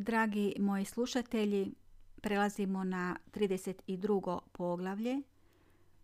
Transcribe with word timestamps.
Dragi 0.00 0.54
moji 0.58 0.84
slušatelji, 0.84 1.74
prelazimo 2.20 2.84
na 2.84 3.16
32. 3.32 4.38
poglavlje 4.52 5.22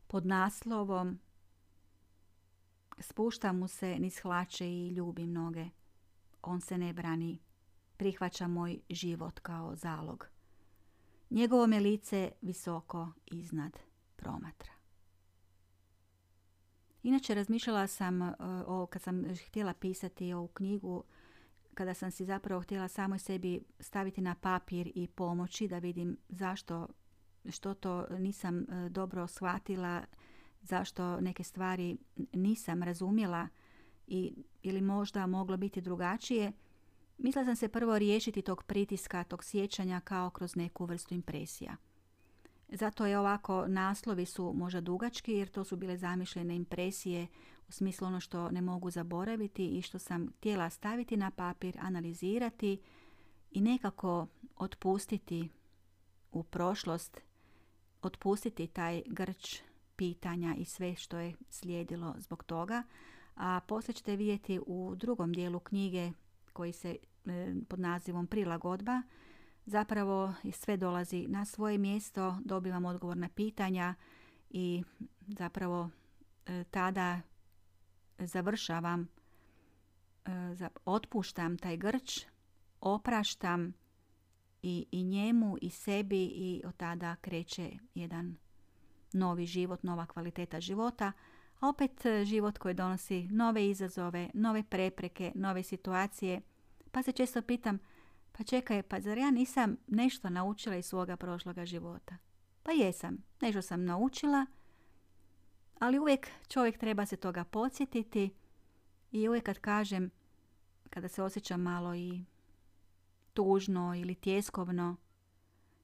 pod 0.07 0.27
naslovom 0.27 1.19
Spušta 2.99 3.53
mu 3.53 3.69
se 3.69 3.99
niz 3.99 4.19
hlače 4.19 4.69
i 4.69 4.89
ljubi 4.89 5.27
mnoge. 5.27 5.67
On 6.43 6.61
se 6.61 6.79
ne 6.79 6.93
brani. 6.93 7.39
Prihvaća 7.97 8.49
moj 8.49 8.81
život 8.91 9.41
kao 9.41 9.77
zalog. 9.77 10.27
Njegovo 11.31 11.67
me 11.67 11.81
lice 11.81 12.33
visoko 12.43 13.09
iznad 13.27 13.79
promatra. 14.17 14.73
Inače, 17.03 17.35
razmišljala 17.35 17.87
sam 17.87 18.23
o, 18.67 18.87
kad 18.91 19.03
sam 19.03 19.25
htjela 19.47 19.75
pisati 19.75 20.33
ovu 20.33 20.49
knjigu, 20.49 21.05
kada 21.77 21.95
sam 21.95 22.11
si 22.11 22.25
zapravo 22.25 22.63
htjela 22.63 22.89
samoj 22.89 23.19
sebi 23.19 23.61
staviti 23.81 24.21
na 24.21 24.35
papir 24.35 24.93
i 24.95 25.07
pomoći 25.07 25.69
da 25.69 25.79
vidim 25.79 26.17
zašto, 26.29 26.89
što 27.51 27.75
to 27.75 28.07
nisam 28.19 28.59
e, 28.59 28.89
dobro 28.89 29.27
shvatila, 29.27 30.05
zašto 30.63 31.21
neke 31.21 31.45
stvari 31.45 31.97
nisam 32.33 32.83
razumjela 32.83 33.49
i, 34.07 34.33
ili 34.63 34.81
možda 34.81 35.27
moglo 35.27 35.57
biti 35.57 35.81
drugačije, 35.81 36.53
mislila 37.19 37.45
sam 37.45 37.57
se 37.57 37.69
prvo 37.69 37.99
riješiti 37.99 38.43
tog 38.43 38.63
pritiska, 38.63 39.25
tog 39.25 39.45
sjećanja 39.45 40.01
kao 40.01 40.31
kroz 40.31 40.57
neku 40.57 40.85
vrstu 40.85 41.15
impresija. 41.15 41.77
Zato 42.69 43.07
je 43.07 43.19
ovako, 43.19 43.67
naslovi 43.69 44.27
su 44.27 44.53
možda 44.57 44.81
dugački 44.81 45.33
jer 45.33 45.49
to 45.49 45.65
su 45.65 45.77
bile 45.77 45.97
zamišljene 45.97 46.57
impresije 46.57 47.27
u 47.69 47.73
smislu 47.73 48.07
ono 48.07 48.21
što 48.21 48.51
ne 48.51 48.61
mogu 48.61 48.91
zaboraviti 48.91 49.79
i 49.79 49.83
što 49.83 49.99
sam 49.99 50.29
htjela 50.39 50.71
staviti 50.71 51.17
na 51.17 51.31
papir, 51.31 51.77
analizirati 51.81 52.81
i 53.51 53.61
nekako 53.61 54.27
otpustiti 54.57 55.49
u 56.33 56.43
prošlost, 56.43 57.21
otpustiti 58.03 58.67
taj 58.67 59.03
grč 59.07 59.61
pitanja 59.97 60.55
i 60.59 60.65
sve 60.65 60.97
što 60.97 61.19
je 61.19 61.35
slijedilo 61.51 62.15
zbog 62.19 62.45
toga. 62.45 62.83
A 63.35 63.61
poslije 63.69 63.95
ćete 63.95 64.17
vidjeti 64.17 64.61
u 64.67 64.95
drugom 64.97 65.33
dijelu 65.33 65.61
knjige 65.61 66.13
koji 66.53 66.73
se 66.73 66.97
e, 67.27 67.55
pod 67.69 67.81
nazivom 67.81 68.27
prilagodba 68.27 69.03
zapravo 69.67 70.35
sve 70.53 70.77
dolazi 70.77 71.27
na 71.29 71.45
svoje 71.45 71.79
mjesto, 71.79 72.39
dobivam 72.45 72.85
odgovor 72.85 73.17
na 73.17 73.29
pitanja 73.29 73.95
i 74.51 74.83
zapravo 75.27 75.91
e, 76.47 76.65
tada 76.65 77.21
završavam, 78.19 79.09
e, 80.25 80.31
otpuštam 80.85 81.59
taj 81.59 81.77
grč, 81.77 82.27
opraštam 82.81 83.73
i, 84.63 84.87
i 84.91 85.05
njemu 85.05 85.57
i 85.61 85.71
sebi 85.71 86.25
i 86.25 86.63
od 86.65 86.77
tada 86.77 87.17
kreće 87.17 87.71
jedan 87.95 88.37
novi 89.13 89.47
život, 89.47 89.83
nova 89.83 90.07
kvaliteta 90.07 90.61
života, 90.61 91.13
a 91.61 91.69
opet 91.69 92.03
život 92.25 92.59
koji 92.59 92.75
donosi 92.75 93.29
nove 93.31 93.69
izazove, 93.69 94.31
nove 94.35 94.63
prepreke, 94.63 95.33
nove 95.35 95.63
situacije, 95.63 96.41
pa 96.93 97.03
se 97.03 97.13
često 97.13 97.43
pitam, 97.43 97.79
pa 98.33 98.45
čekaj, 98.45 98.83
pa 98.83 99.01
zar 99.01 99.19
ja 99.19 99.31
nisam 99.31 99.77
nešto 99.87 100.31
naučila 100.31 100.77
iz 100.77 100.87
svoga 100.87 101.17
prošloga 101.17 101.67
života? 101.67 102.17
Pa 102.63 102.73
jesam, 102.73 103.19
nešto 103.41 103.63
sam 103.63 103.85
naučila, 103.85 104.47
ali 105.79 105.99
uvijek 105.99 106.29
čovjek 106.49 106.79
treba 106.79 107.07
se 107.07 107.17
toga 107.17 107.45
podsjetiti 107.45 108.31
i 109.13 109.29
uvijek 109.29 109.45
kad 109.45 109.59
kažem, 109.59 110.11
kada 110.91 111.09
se 111.09 111.23
osjećam 111.23 111.63
malo 111.63 111.95
i 111.95 112.25
tužno 113.35 113.95
ili 113.95 114.15
tjeskovno, 114.15 114.97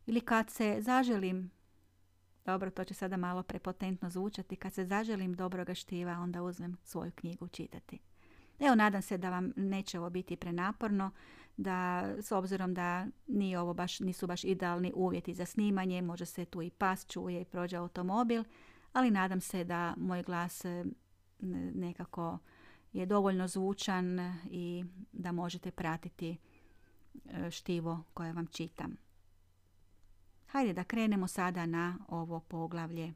ili 0.06 0.20
kad 0.20 0.50
se 0.50 0.76
zaželim, 0.80 1.50
dobro, 2.44 2.70
to 2.70 2.84
će 2.84 2.94
sada 2.94 3.16
malo 3.16 3.42
prepotentno 3.42 4.10
zvučati, 4.10 4.56
kad 4.56 4.72
se 4.72 4.84
zaželim 4.84 5.34
dobroga 5.34 5.74
štiva, 5.74 6.12
onda 6.12 6.42
uzmem 6.42 6.76
svoju 6.84 7.12
knjigu 7.14 7.48
čitati. 7.48 7.98
Evo, 8.60 8.74
nadam 8.74 9.02
se 9.02 9.18
da 9.18 9.30
vam 9.30 9.52
neće 9.56 9.98
ovo 9.98 10.10
biti 10.10 10.36
prenaporno, 10.36 11.10
da 11.56 12.04
s 12.20 12.32
obzirom 12.32 12.74
da 12.74 13.06
nije 13.26 13.60
ovo 13.60 13.74
baš, 13.74 14.00
nisu 14.00 14.26
baš 14.26 14.44
idealni 14.44 14.92
uvjeti 14.94 15.34
za 15.34 15.46
snimanje, 15.46 16.02
može 16.02 16.26
se 16.26 16.44
tu 16.44 16.62
i 16.62 16.70
pas 16.70 17.06
čuje 17.06 17.40
i 17.40 17.44
prođe 17.44 17.76
automobil, 17.76 18.44
ali 18.92 19.10
nadam 19.10 19.40
se 19.40 19.64
da 19.64 19.94
moj 19.96 20.22
glas 20.22 20.64
e, 20.64 20.84
nekako 21.74 22.38
je 22.92 23.06
dovoljno 23.06 23.48
zvučan 23.48 24.34
i 24.50 24.84
da 25.12 25.32
možete 25.32 25.70
pratiti 25.70 26.36
e, 27.24 27.50
štivo 27.50 28.04
koje 28.14 28.32
vam 28.32 28.46
čitam. 28.46 28.96
Hajde 30.46 30.72
da 30.72 30.84
krenemo 30.84 31.26
sada 31.26 31.66
na 31.66 31.98
ovo 32.08 32.40
poglavlje. 32.40 33.14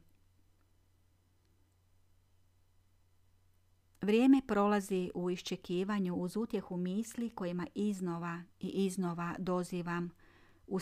Vrijeme 4.01 4.41
prolazi 4.47 5.11
u 5.15 5.31
iščekivanju 5.31 6.15
uz 6.15 6.37
utjehu 6.37 6.77
misli 6.77 7.29
kojima 7.29 7.67
iznova 7.75 8.43
i 8.59 8.67
iznova 8.67 9.35
dozivam 9.39 10.11
u 10.67 10.79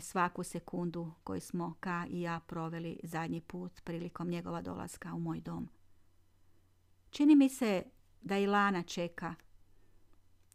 svaku 0.00 0.44
sekundu 0.44 1.12
koju 1.24 1.40
smo 1.40 1.74
Ka 1.80 2.06
i 2.10 2.20
ja 2.20 2.40
proveli 2.46 3.00
zadnji 3.02 3.40
put 3.40 3.80
prilikom 3.84 4.28
njegova 4.28 4.62
dolaska 4.62 5.14
u 5.14 5.20
moj 5.20 5.40
dom. 5.40 5.68
Čini 7.10 7.36
mi 7.36 7.48
se 7.48 7.82
da 8.20 8.38
i 8.38 8.46
Lana 8.46 8.82
čeka. 8.82 9.34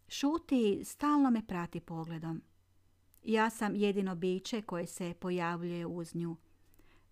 Šuti 0.07 0.81
stalno 0.83 1.29
me 1.29 1.47
prati 1.47 1.79
pogledom. 1.79 2.41
Ja 3.23 3.49
sam 3.49 3.75
jedino 3.75 4.15
biće 4.15 4.61
koje 4.61 4.87
se 4.87 5.13
pojavljuje 5.19 5.85
uz 5.85 6.15
nju, 6.15 6.35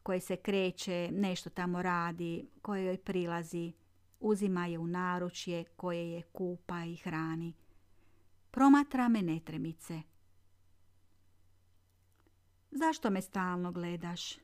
koje 0.04 0.20
se 0.20 0.36
kreće, 0.36 1.10
nešto 1.12 1.50
tamo 1.50 1.82
radi, 1.82 2.48
koje 2.62 2.86
joj 2.86 2.98
prilazi, 2.98 3.74
uzima 4.20 4.66
je 4.66 4.80
u 4.80 4.88
naručje, 4.88 5.64
koje 5.64 6.12
je 6.12 6.22
kupa 6.22 6.84
i 6.86 6.96
hrani. 6.96 7.54
Promatra 8.52 9.08
me 9.08 9.22
netremice– 9.22 10.02
Zašto 12.76 13.10
me 13.10 13.22
stalno 13.22 13.72
gledaš? 13.72 14.38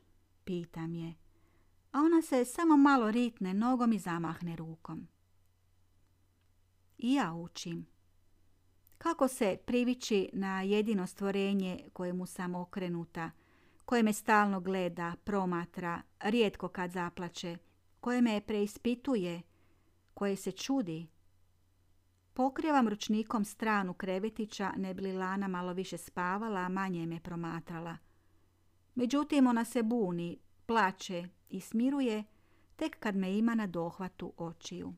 Pitam 0.44 0.94
je. 0.94 1.14
A 1.92 1.98
ona 1.98 2.22
se 2.22 2.44
samo 2.44 2.76
malo 2.76 3.10
ritne 3.10 3.54
nogom 3.54 3.92
i 3.92 3.98
zamahne 3.98 4.56
rukom. 4.56 5.08
I 6.98 7.14
ja 7.14 7.32
učim. 7.32 7.86
Kako 8.98 9.28
se 9.28 9.58
privići 9.66 10.30
na 10.32 10.62
jedino 10.62 11.06
stvorenje 11.06 11.88
kojemu 11.92 12.26
sam 12.26 12.54
okrenuta, 12.54 13.30
koje 13.84 14.02
me 14.02 14.12
stalno 14.12 14.60
gleda, 14.60 15.14
promatra, 15.24 16.02
rijetko 16.20 16.68
kad 16.68 16.90
zaplače, 16.90 17.56
koje 18.00 18.22
me 18.22 18.40
preispituje, 18.40 19.42
koje 20.14 20.36
se 20.36 20.52
čudi. 20.52 21.06
Pokrivam 22.32 22.88
ručnikom 22.88 23.44
stranu 23.44 23.94
krevetića, 23.94 24.72
ne 24.76 24.94
bi 24.94 25.12
Lana 25.12 25.48
malo 25.48 25.72
više 25.72 25.98
spavala, 25.98 26.60
a 26.60 26.68
manje 26.68 27.06
me 27.06 27.20
promatrala– 27.20 27.96
Međutim, 29.00 29.46
ona 29.46 29.64
se 29.64 29.82
buni, 29.82 30.38
plače 30.66 31.28
i 31.48 31.60
smiruje 31.60 32.24
tek 32.76 32.96
kad 33.00 33.16
me 33.16 33.38
ima 33.38 33.54
na 33.54 33.66
dohvatu 33.66 34.32
očiju. 34.36 34.94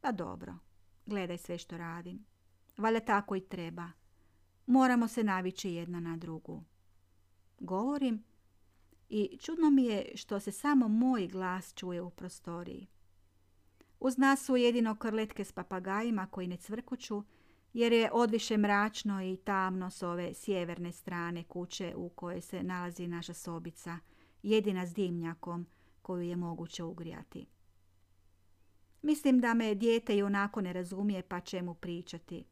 Pa 0.00 0.12
dobro, 0.12 0.54
gledaj 1.06 1.38
sve 1.38 1.58
što 1.58 1.76
radim. 1.78 2.24
Valjda 2.76 3.00
tako 3.00 3.36
i 3.36 3.40
treba. 3.40 3.90
Moramo 4.66 5.08
se 5.08 5.24
navići 5.24 5.70
jedna 5.70 6.00
na 6.00 6.16
drugu. 6.16 6.64
Govorim 7.60 8.24
i 9.08 9.38
čudno 9.40 9.70
mi 9.70 9.84
je 9.84 10.12
što 10.14 10.40
se 10.40 10.52
samo 10.52 10.88
moj 10.88 11.26
glas 11.26 11.74
čuje 11.74 12.02
u 12.02 12.10
prostoriji. 12.10 12.86
Uz 14.00 14.18
nas 14.18 14.46
su 14.46 14.56
jedino 14.56 14.96
krletke 14.96 15.44
s 15.44 15.52
papagajima 15.52 16.26
koji 16.26 16.46
ne 16.46 16.56
cvrkuću 16.56 17.22
jer 17.72 17.92
je 17.92 18.10
odviše 18.12 18.56
mračno 18.56 19.22
i 19.22 19.36
tamno 19.36 19.90
s 19.90 20.02
ove 20.02 20.34
sjeverne 20.34 20.92
strane 20.92 21.44
kuće 21.44 21.94
u 21.96 22.08
kojoj 22.08 22.40
se 22.40 22.62
nalazi 22.62 23.06
naša 23.06 23.34
sobica, 23.34 23.98
jedina 24.42 24.86
s 24.86 24.94
dimnjakom 24.94 25.66
koju 26.02 26.22
je 26.22 26.36
moguće 26.36 26.84
ugrijati. 26.84 27.46
Mislim 29.02 29.40
da 29.40 29.54
me 29.54 29.74
dijete 29.74 30.16
i 30.16 30.22
onako 30.22 30.60
ne 30.60 30.72
razumije 30.72 31.22
pa 31.22 31.40
čemu 31.40 31.74
pričati. 31.74 32.44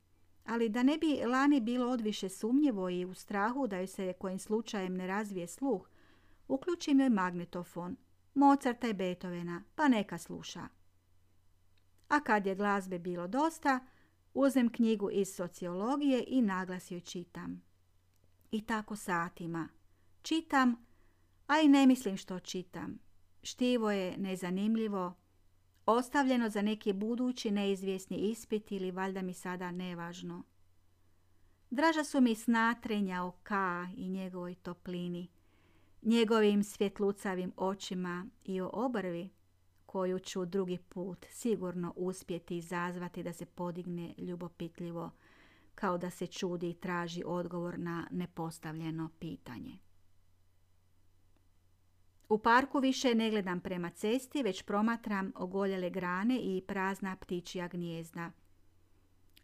Ali 0.45 0.69
da 0.69 0.83
ne 0.83 0.99
bi 0.99 1.23
Lani 1.27 1.61
bilo 1.61 1.91
odviše 1.91 2.29
sumnjivo 2.29 2.91
i 2.91 3.05
u 3.05 3.15
strahu 3.15 3.67
da 3.67 3.77
joj 3.77 3.87
se 3.87 4.13
kojim 4.13 4.39
slučajem 4.39 4.95
ne 4.95 5.07
razvije 5.07 5.47
sluh, 5.47 5.89
uključim 6.49 7.01
joj 7.01 7.11
magnetofon, 7.11 7.97
Mozarta 8.35 8.89
i 8.89 8.95
Beethovena, 8.95 9.63
pa 9.75 9.89
neka 9.89 10.19
sluša. 10.19 10.69
A 12.09 12.21
kad 12.21 12.47
je 12.47 12.55
glazbe 12.55 12.99
bilo 12.99 13.27
dosta, 13.27 13.81
Uzem 14.35 14.73
knjigu 14.73 15.11
iz 15.11 15.35
sociologije 15.35 16.25
i 16.27 16.43
naglas 16.43 16.91
joj 16.91 17.01
čitam. 17.01 17.63
I 18.51 18.61
tako 18.61 18.97
satima. 18.97 19.69
Čitam, 20.23 20.77
a 21.47 21.61
i 21.61 21.69
ne 21.69 21.87
mislim 21.87 22.17
što 22.17 22.41
čitam. 22.41 22.99
Štivo 23.43 23.91
je 23.91 24.17
nezanimljivo, 24.19 25.15
ostavljeno 25.87 26.49
za 26.49 26.63
neki 26.63 26.93
budući 26.93 27.51
neizvjesni 27.51 28.17
ispit 28.17 28.73
ili 28.73 28.91
valjda 28.91 29.23
mi 29.23 29.35
sada 29.35 29.71
nevažno. 29.71 30.43
Draža 31.71 32.05
su 32.05 32.21
mi 32.21 32.35
snatrenja 32.35 33.25
o 33.25 33.31
K 33.43 33.55
i 33.97 34.09
njegovoj 34.09 34.55
toplini, 34.55 35.29
njegovim 36.03 36.65
svjetlucavim 36.65 37.53
očima 37.57 38.27
i 38.45 38.61
o 38.61 38.71
obrvi 38.73 39.31
koju 39.91 40.19
ću 40.19 40.45
drugi 40.45 40.79
put 40.79 41.27
sigurno 41.31 41.93
uspjeti 41.97 42.57
izazvati 42.57 43.23
da 43.23 43.33
se 43.33 43.47
podigne 43.47 44.15
ljubopitljivo, 44.19 45.11
kao 45.75 45.99
da 45.99 46.11
se 46.11 46.27
čudi 46.27 46.71
i 46.71 46.75
traži 46.75 47.23
odgovor 47.27 47.79
na 47.79 48.07
nepostavljeno 48.11 49.11
pitanje. 49.19 49.79
U 52.29 52.39
parku 52.39 52.79
više 52.79 53.15
ne 53.15 53.31
gledam 53.31 53.61
prema 53.61 53.91
cesti, 53.91 54.43
već 54.43 54.63
promatram 54.63 55.33
ogoljele 55.35 55.91
grane 55.91 56.39
i 56.39 56.63
prazna 56.67 57.17
ptičija 57.17 57.69
gnjezda. 57.69 58.31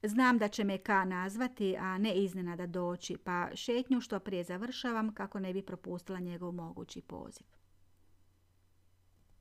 Znam 0.02 0.38
da 0.38 0.48
će 0.48 0.64
me 0.64 0.78
K 0.78 0.88
nazvati, 1.04 1.76
a 1.76 1.98
ne 1.98 2.14
iznenada 2.14 2.66
doći, 2.66 3.16
pa 3.24 3.48
šetnju 3.54 4.00
što 4.00 4.20
prije 4.20 4.44
završavam 4.44 5.14
kako 5.14 5.40
ne 5.40 5.52
bi 5.52 5.62
propustila 5.62 6.18
njegov 6.20 6.52
mogući 6.52 7.02
poziv. 7.02 7.46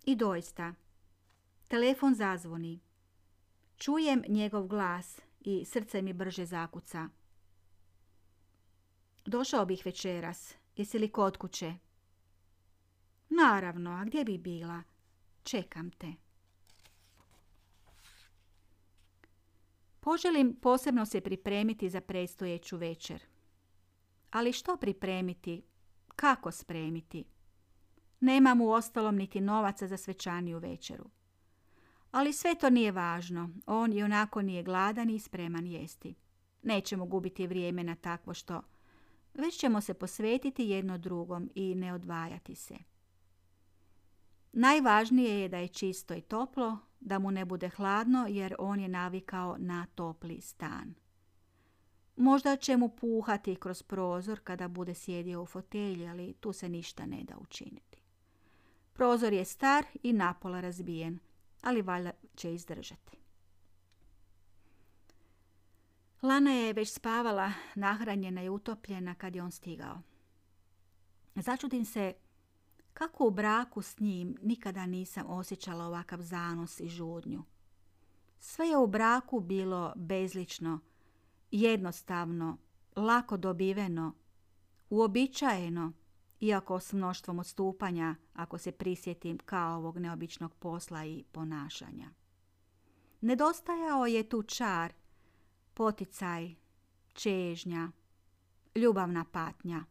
I 0.05 0.15
doista, 0.15 0.73
telefon 1.67 2.15
zazvoni. 2.15 2.79
Čujem 3.77 4.23
njegov 4.27 4.67
glas 4.67 5.21
i 5.39 5.65
srce 5.65 6.01
mi 6.01 6.13
brže 6.13 6.45
zakuca. 6.45 7.09
Došao 9.25 9.65
bih 9.65 9.81
večeras. 9.85 10.55
Jesi 10.75 10.99
li 10.99 11.11
kod 11.11 11.37
kuće? 11.37 11.73
Naravno, 13.29 13.91
a 13.91 14.05
gdje 14.05 14.23
bi 14.23 14.37
bila? 14.37 14.83
Čekam 15.43 15.91
te. 15.91 16.13
Poželim 19.99 20.55
posebno 20.61 21.05
se 21.05 21.21
pripremiti 21.21 21.89
za 21.89 22.01
predstojeću 22.01 22.77
večer. 22.77 23.23
Ali 24.31 24.53
što 24.53 24.77
pripremiti? 24.77 25.63
Kako 26.15 26.51
spremiti? 26.51 27.25
Nemam 28.19 28.61
u 28.61 28.71
ostalom 28.71 29.15
niti 29.15 29.41
novaca 29.41 29.87
za 29.87 29.97
svečaniju 29.97 30.59
večeru. 30.59 31.14
Ali 32.15 32.33
sve 32.33 32.55
to 32.55 32.69
nije 32.69 32.91
važno. 32.91 33.49
On 33.65 33.93
i 33.93 34.03
onako 34.03 34.41
nije 34.41 34.63
gladan 34.63 35.09
i 35.09 35.19
spreman 35.19 35.67
jesti. 35.67 36.15
Nećemo 36.61 37.05
gubiti 37.05 37.47
vrijeme 37.47 37.83
na 37.83 37.95
takvo 37.95 38.33
što. 38.33 38.61
Već 39.33 39.57
ćemo 39.57 39.81
se 39.81 39.93
posvetiti 39.93 40.65
jedno 40.65 40.97
drugom 40.97 41.49
i 41.55 41.75
ne 41.75 41.93
odvajati 41.93 42.55
se. 42.55 42.75
Najvažnije 44.53 45.41
je 45.41 45.49
da 45.49 45.57
je 45.57 45.67
čisto 45.67 46.13
i 46.13 46.21
toplo, 46.21 46.77
da 46.99 47.19
mu 47.19 47.31
ne 47.31 47.45
bude 47.45 47.69
hladno 47.69 48.27
jer 48.29 48.55
on 48.59 48.79
je 48.79 48.87
navikao 48.87 49.55
na 49.59 49.85
topli 49.95 50.41
stan. 50.41 50.93
Možda 52.15 52.55
će 52.55 52.77
mu 52.77 52.89
puhati 52.89 53.55
kroz 53.55 53.83
prozor 53.83 54.39
kada 54.43 54.67
bude 54.67 54.93
sjedio 54.93 55.41
u 55.41 55.45
fotelji, 55.45 56.07
ali 56.07 56.33
tu 56.33 56.53
se 56.53 56.69
ništa 56.69 57.05
ne 57.05 57.23
da 57.23 57.37
učiniti. 57.37 58.01
Prozor 58.93 59.33
je 59.33 59.45
star 59.45 59.85
i 60.03 60.13
napola 60.13 60.61
razbijen, 60.61 61.19
ali 61.65 61.81
valjda 61.81 62.11
će 62.35 62.53
izdržati. 62.53 63.17
Lana 66.21 66.51
je 66.51 66.73
već 66.73 66.93
spavala, 66.93 67.51
nahranjena 67.75 68.43
i 68.43 68.49
utopljena 68.49 69.15
kad 69.15 69.35
je 69.35 69.43
on 69.43 69.51
stigao. 69.51 70.01
Začudim 71.35 71.85
se 71.85 72.13
kako 72.93 73.27
u 73.27 73.31
braku 73.31 73.81
s 73.81 73.99
njim 73.99 74.35
nikada 74.41 74.85
nisam 74.85 75.25
osjećala 75.27 75.85
ovakav 75.85 76.21
zanos 76.21 76.79
i 76.79 76.87
žudnju. 76.87 77.43
Sve 78.39 78.67
je 78.67 78.77
u 78.77 78.87
braku 78.87 79.39
bilo 79.39 79.93
bezlično, 79.95 80.79
jednostavno, 81.51 82.57
lako 82.95 83.37
dobiveno, 83.37 84.13
uobičajeno, 84.89 85.93
iako 86.39 86.79
s 86.79 86.93
mnoštvom 86.93 87.39
odstupanja, 87.39 88.15
ako 88.33 88.57
se 88.57 88.71
prisjetim 88.71 89.37
kao 89.37 89.77
ovog 89.77 89.97
neobičnog 89.97 90.55
posla 90.55 91.05
i 91.05 91.23
ponašanja. 91.31 92.09
Nedostajao 93.21 94.05
je 94.05 94.29
tu 94.29 94.43
čar, 94.43 94.93
poticaj, 95.73 96.55
čežnja, 97.13 97.91
ljubavna 98.75 99.25
patnja. 99.31 99.85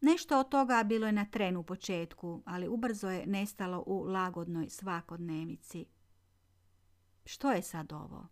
Nešto 0.00 0.40
od 0.40 0.48
toga 0.48 0.84
bilo 0.84 1.06
je 1.06 1.12
na 1.12 1.24
trenu 1.24 1.60
u 1.60 1.62
početku, 1.62 2.42
ali 2.46 2.68
ubrzo 2.68 3.10
je 3.10 3.26
nestalo 3.26 3.84
u 3.86 4.02
lagodnoj 4.02 4.68
svakodnevici. 4.68 5.86
Što 7.24 7.52
je 7.52 7.62
sad 7.62 7.92
ovo? 7.92 8.26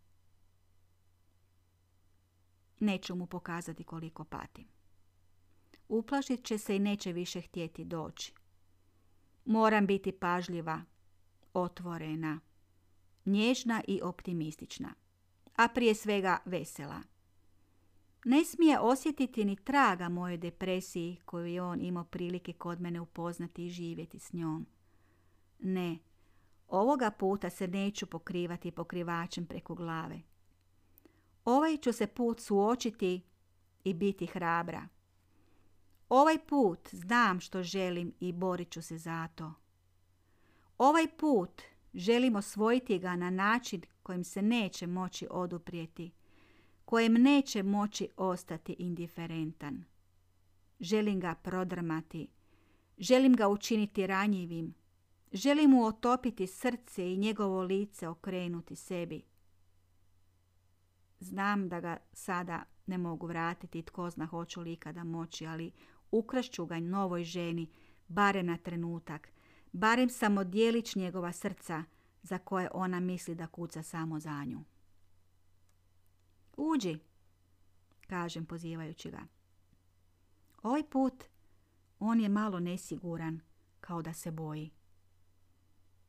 Neću 2.79 3.15
mu 3.15 3.27
pokazati 3.27 3.83
koliko 3.83 4.23
patim. 4.23 4.76
Uplašit 5.89 6.45
će 6.45 6.57
se 6.57 6.75
i 6.75 6.79
neće 6.79 7.13
više 7.13 7.41
htjeti 7.41 7.85
doći. 7.85 8.33
Moram 9.45 9.87
biti 9.87 10.11
pažljiva, 10.11 10.81
otvorena, 11.53 12.39
nježna 13.25 13.83
i 13.87 14.01
optimistična, 14.03 14.93
a 15.55 15.67
prije 15.67 15.95
svega 15.95 16.37
vesela. 16.45 17.01
Ne 18.25 18.45
smije 18.45 18.79
osjetiti 18.79 19.45
ni 19.45 19.55
traga 19.55 20.09
moje 20.09 20.37
depresiji 20.37 21.17
koju 21.25 21.45
je 21.45 21.61
on 21.61 21.81
imao 21.81 22.03
prilike 22.03 22.53
kod 22.53 22.81
mene 22.81 23.01
upoznati 23.01 23.65
i 23.65 23.69
živjeti 23.69 24.19
s 24.19 24.33
njom. 24.33 24.65
Ne, 25.59 25.97
ovoga 26.67 27.11
puta 27.11 27.49
se 27.49 27.67
neću 27.67 28.05
pokrivati 28.05 28.71
pokrivačem 28.71 29.45
preko 29.45 29.75
glave. 29.75 30.21
Ovaj 31.45 31.77
ću 31.77 31.93
se 31.93 32.07
put 32.07 32.39
suočiti 32.39 33.21
i 33.83 33.93
biti 33.93 34.25
hrabra. 34.25 34.87
Ovaj 36.09 36.37
put 36.47 36.89
znam 36.91 37.39
što 37.39 37.63
želim 37.63 38.13
i 38.19 38.33
borit 38.33 38.71
ću 38.71 38.81
se 38.81 38.97
za 38.97 39.27
to. 39.35 39.53
Ovaj 40.77 41.07
put 41.07 41.61
želim 41.93 42.35
osvojiti 42.35 42.99
ga 42.99 43.15
na 43.15 43.29
način 43.29 43.81
kojim 44.03 44.23
se 44.23 44.41
neće 44.41 44.87
moći 44.87 45.27
oduprijeti 45.29 46.11
kojem 46.87 47.13
neće 47.13 47.63
moći 47.63 48.09
ostati 48.17 48.75
indiferentan. 48.79 49.83
Želim 50.79 51.19
ga 51.19 51.35
prodrmati, 51.35 52.27
želim 52.97 53.33
ga 53.33 53.47
učiniti 53.47 54.07
ranjivim, 54.07 54.73
želim 55.31 55.69
mu 55.69 55.85
otopiti 55.85 56.47
srce 56.47 57.13
i 57.13 57.17
njegovo 57.17 57.61
lice 57.61 58.07
okrenuti 58.07 58.75
sebi. 58.75 59.23
Znam 61.19 61.69
da 61.69 61.79
ga 61.79 61.97
sada 62.13 62.63
ne 62.85 62.97
mogu 62.97 63.27
vratiti, 63.27 63.81
tko 63.81 64.09
zna 64.09 64.25
hoću 64.25 64.61
li 64.61 64.73
ikada 64.73 65.03
moći, 65.03 65.45
ali 65.47 65.71
ukrašću 66.11 66.65
ga 66.65 66.79
novoj 66.79 67.23
ženi, 67.23 67.69
barem 68.07 68.45
na 68.45 68.57
trenutak, 68.57 69.29
barem 69.71 70.09
samo 70.09 70.43
dijelić 70.43 70.95
njegova 70.95 71.31
srca 71.31 71.83
za 72.23 72.37
koje 72.37 72.69
ona 72.73 72.99
misli 72.99 73.35
da 73.35 73.47
kuca 73.47 73.83
samo 73.83 74.19
za 74.19 74.43
nju. 74.45 74.63
Uđi, 76.57 76.99
kažem 78.07 78.45
pozivajući 78.45 79.11
ga. 79.11 79.21
Ovaj 80.63 80.83
put 80.89 81.23
on 81.99 82.19
je 82.19 82.29
malo 82.29 82.59
nesiguran, 82.59 83.39
kao 83.79 84.01
da 84.01 84.13
se 84.13 84.31
boji. 84.31 84.71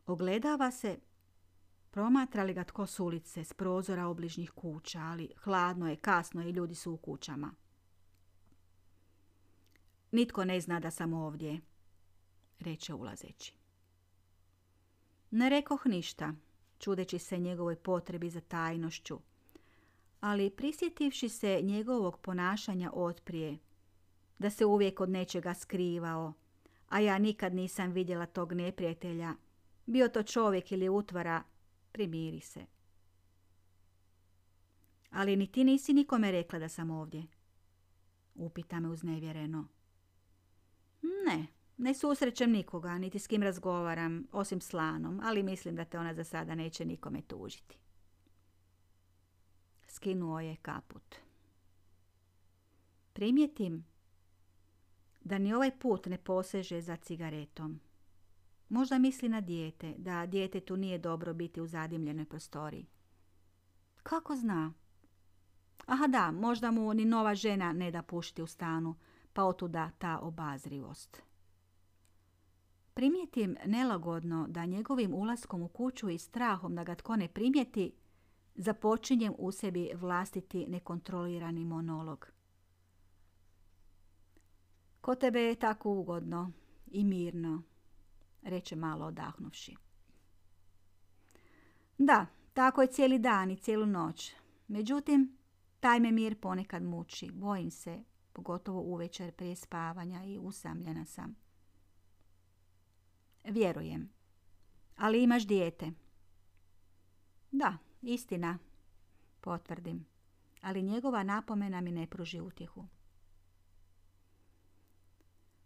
Ogledava 0.06 0.70
se, 0.70 0.98
promatra 1.90 2.44
li 2.44 2.54
ga 2.54 2.64
tko 2.64 2.86
s 2.86 3.00
ulice, 3.00 3.44
s 3.44 3.52
prozora 3.52 4.06
obližnjih 4.06 4.50
kuća, 4.50 5.00
ali 5.00 5.32
hladno 5.42 5.88
je, 5.88 5.96
kasno 5.96 6.42
i 6.42 6.50
ljudi 6.50 6.74
su 6.74 6.92
u 6.92 6.96
kućama. 6.96 7.54
Nitko 10.12 10.44
ne 10.44 10.60
zna 10.60 10.80
da 10.80 10.90
sam 10.90 11.12
ovdje, 11.12 11.60
reče 12.58 12.94
ulazeći. 12.94 13.54
Ne 15.30 15.48
rekoh 15.48 15.86
ništa, 15.86 16.34
čudeći 16.78 17.18
se 17.18 17.38
njegovoj 17.38 17.76
potrebi 17.76 18.30
za 18.30 18.40
tajnošću, 18.40 19.18
ali 20.20 20.50
prisjetivši 20.50 21.28
se 21.28 21.60
njegovog 21.62 22.18
ponašanja 22.18 22.90
otprije, 22.94 23.58
da 24.38 24.50
se 24.50 24.64
uvijek 24.64 25.00
od 25.00 25.10
nečega 25.10 25.54
skrivao, 25.54 26.32
a 26.88 27.00
ja 27.00 27.18
nikad 27.18 27.54
nisam 27.54 27.92
vidjela 27.92 28.26
tog 28.26 28.52
neprijatelja, 28.52 29.34
bio 29.86 30.08
to 30.08 30.22
čovjek 30.22 30.72
ili 30.72 30.88
utvara, 30.88 31.42
primiri 31.92 32.40
se. 32.40 32.66
Ali 35.10 35.36
ni 35.36 35.52
ti 35.52 35.64
nisi 35.64 35.92
nikome 35.92 36.32
rekla 36.32 36.58
da 36.58 36.68
sam 36.68 36.90
ovdje. 36.90 37.26
Upita 38.34 38.80
me 38.80 38.88
uznevjereno. 38.88 39.68
Ne, 41.02 41.46
ne 41.76 41.94
susrećem 41.94 42.50
nikoga, 42.50 42.98
niti 42.98 43.18
s 43.18 43.26
kim 43.26 43.42
razgovaram, 43.42 44.26
osim 44.32 44.60
slanom, 44.60 45.20
ali 45.24 45.42
mislim 45.42 45.76
da 45.76 45.84
te 45.84 45.98
ona 45.98 46.14
za 46.14 46.24
sada 46.24 46.54
neće 46.54 46.84
nikome 46.84 47.22
tužiti. 47.22 47.78
Skinuo 49.88 50.40
je 50.40 50.56
kaput. 50.56 51.14
Primjetim 53.12 53.84
da 55.20 55.38
ni 55.38 55.54
ovaj 55.54 55.78
put 55.78 56.06
ne 56.06 56.18
poseže 56.18 56.80
za 56.80 56.96
cigaretom. 56.96 57.80
Možda 58.68 58.98
misli 58.98 59.28
na 59.28 59.40
dijete, 59.40 59.94
da 59.98 60.26
djetetu 60.26 60.76
nije 60.76 60.98
dobro 60.98 61.34
biti 61.34 61.60
u 61.60 61.66
zadimljenoj 61.66 62.24
prostoriji. 62.24 62.86
Kako 64.02 64.36
zna? 64.36 64.72
Aha 65.86 66.06
da, 66.06 66.30
možda 66.30 66.70
mu 66.70 66.94
ni 66.94 67.04
nova 67.04 67.34
žena 67.34 67.72
ne 67.72 67.90
da 67.90 68.02
pušiti 68.02 68.42
u 68.42 68.46
stanu, 68.46 68.94
pa 69.32 69.44
otuda 69.44 69.90
ta 69.98 70.18
obazrivost. 70.18 71.22
Primijetim 72.94 73.56
nelagodno 73.66 74.46
da 74.48 74.66
njegovim 74.66 75.14
ulaskom 75.14 75.62
u 75.62 75.68
kuću 75.68 76.08
i 76.08 76.18
strahom 76.18 76.74
da 76.74 76.84
ga 76.84 76.94
tko 76.94 77.16
ne 77.16 77.28
primijeti, 77.28 77.92
započinjem 78.54 79.34
u 79.38 79.52
sebi 79.52 79.90
vlastiti 79.94 80.66
nekontrolirani 80.68 81.64
monolog. 81.64 82.26
Ko 85.00 85.14
tebe 85.14 85.40
je 85.40 85.54
tako 85.54 85.90
ugodno 85.90 86.52
i 86.86 87.04
mirno, 87.04 87.62
reče 88.42 88.76
malo 88.76 89.06
odahnuvši. 89.06 89.76
Da, 91.98 92.26
tako 92.52 92.82
je 92.82 92.86
cijeli 92.86 93.18
dan 93.18 93.50
i 93.50 93.56
cijelu 93.56 93.86
noć. 93.86 94.34
Međutim, 94.68 95.38
taj 95.80 96.00
me 96.00 96.12
mir 96.12 96.40
ponekad 96.40 96.82
muči. 96.82 97.30
Bojim 97.30 97.70
se, 97.70 98.04
pogotovo 98.38 98.80
uvečer 98.80 99.32
prije 99.32 99.56
spavanja 99.56 100.24
i 100.24 100.38
usamljena 100.38 101.04
sam. 101.04 101.36
Vjerujem. 103.44 104.10
Ali 104.96 105.22
imaš 105.22 105.46
dijete. 105.46 105.92
Da, 107.50 107.76
istina, 108.02 108.58
potvrdim. 109.40 110.06
Ali 110.60 110.82
njegova 110.82 111.22
napomena 111.22 111.80
mi 111.80 111.92
ne 111.92 112.06
pruži 112.06 112.40
utjehu. 112.40 112.86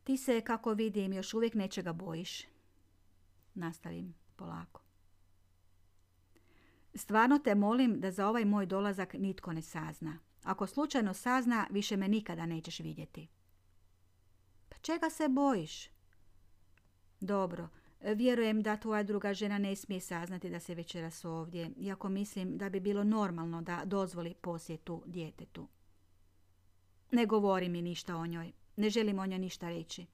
Ti 0.04 0.16
se, 0.16 0.40
kako 0.40 0.72
vidim, 0.72 1.12
još 1.12 1.34
uvijek 1.34 1.54
nečega 1.54 1.92
bojiš. 1.92 2.44
Nastavim 3.54 4.14
polako. 4.36 4.82
Stvarno 6.94 7.38
te 7.38 7.54
molim 7.54 8.00
da 8.00 8.10
za 8.10 8.28
ovaj 8.28 8.44
moj 8.44 8.66
dolazak 8.66 9.14
nitko 9.14 9.52
ne 9.52 9.62
sazna. 9.62 10.18
Ako 10.42 10.66
slučajno 10.66 11.14
sazna, 11.14 11.66
više 11.70 11.96
me 11.96 12.08
nikada 12.08 12.46
nećeš 12.46 12.80
vidjeti. 12.80 13.28
Pa 14.68 14.76
čega 14.78 15.10
se 15.10 15.28
bojiš? 15.28 15.88
Dobro, 17.20 17.68
vjerujem 18.00 18.62
da 18.62 18.76
tvoja 18.76 19.02
druga 19.02 19.34
žena 19.34 19.58
ne 19.58 19.76
smije 19.76 20.00
saznati 20.00 20.50
da 20.50 20.60
se 20.60 20.74
večeras 20.74 21.24
ovdje, 21.24 21.70
iako 21.76 22.08
mislim 22.08 22.58
da 22.58 22.68
bi 22.68 22.80
bilo 22.80 23.04
normalno 23.04 23.62
da 23.62 23.82
dozvoli 23.84 24.34
posjetu 24.34 25.02
djetetu. 25.06 25.68
Ne 27.10 27.26
govori 27.26 27.68
mi 27.68 27.82
ništa 27.82 28.16
o 28.16 28.26
njoj. 28.26 28.52
Ne 28.76 28.90
želim 28.90 29.18
o 29.18 29.26
njoj 29.26 29.38
ništa 29.38 29.68
reći. 29.68 30.06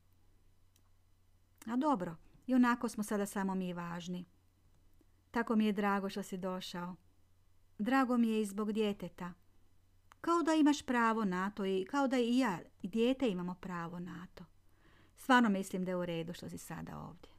A 1.67 1.77
dobro, 1.77 2.17
i 2.47 2.55
onako 2.55 2.89
smo 2.89 3.03
sada 3.03 3.27
samo 3.27 3.55
mi 3.55 3.73
važni. 3.73 4.25
Tako 5.31 5.57
mi 5.57 5.67
je 5.67 5.73
drago 5.73 6.09
što 6.09 6.23
si 6.23 6.37
došao. 6.37 6.97
Drago 7.79 8.17
mi 8.17 8.29
je 8.29 8.43
i 8.43 8.47
zbog 8.47 8.73
djeteta. 8.73 9.33
Kao 10.21 10.43
da 10.43 10.55
imaš 10.55 10.83
pravo 10.83 11.25
na 11.25 11.51
to 11.51 11.65
i 11.65 11.87
kao 11.91 12.09
da 12.09 12.19
i 12.19 12.39
ja 12.39 12.59
i 12.83 12.89
dijete 12.89 13.29
imamo 13.29 13.55
pravo 13.55 13.99
na 13.99 14.27
to. 14.35 14.45
Stvarno 15.17 15.49
mislim 15.49 15.85
da 15.85 15.91
je 15.91 15.97
u 15.97 16.07
redu 16.07 16.33
što 16.33 16.49
si 16.49 16.59
sada 16.59 16.99
ovdje. 16.99 17.31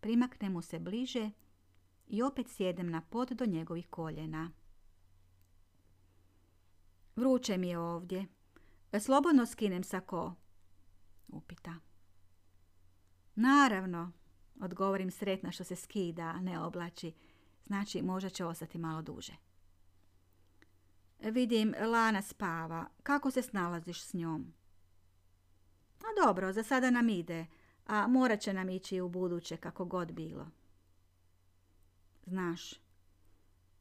Primaknem 0.00 0.52
mu 0.52 0.62
se 0.62 0.78
bliže 0.78 1.30
i 2.06 2.22
opet 2.22 2.48
sjedem 2.48 2.90
na 2.90 3.00
pod 3.00 3.28
do 3.28 3.46
njegovih 3.46 3.86
koljena. 3.90 4.50
Vruće 7.16 7.58
mi 7.58 7.68
je 7.68 7.78
ovdje. 7.78 8.26
Slobodno 9.00 9.46
skinem 9.46 9.84
sako? 9.84 10.34
Upita. 11.28 11.74
Naravno, 13.34 14.12
odgovorim 14.60 15.10
sretna 15.10 15.52
što 15.52 15.64
se 15.64 15.76
skida, 15.76 16.32
ne 16.32 16.60
oblači. 16.60 17.12
Znači, 17.66 18.02
možda 18.02 18.30
će 18.30 18.44
ostati 18.44 18.78
malo 18.78 19.02
duže. 19.02 19.45
Vidim, 21.20 21.74
Lana 21.92 22.22
spava. 22.22 22.86
Kako 23.02 23.30
se 23.30 23.42
snalaziš 23.42 24.02
s 24.02 24.14
njom? 24.14 24.52
A 26.00 26.24
dobro, 26.24 26.52
za 26.52 26.62
sada 26.62 26.90
nam 26.90 27.08
ide, 27.08 27.46
a 27.86 28.06
morat 28.06 28.40
će 28.40 28.52
nam 28.52 28.68
ići 28.68 29.00
u 29.00 29.08
buduće 29.08 29.56
kako 29.56 29.84
god 29.84 30.12
bilo. 30.12 30.46
Znaš, 32.26 32.74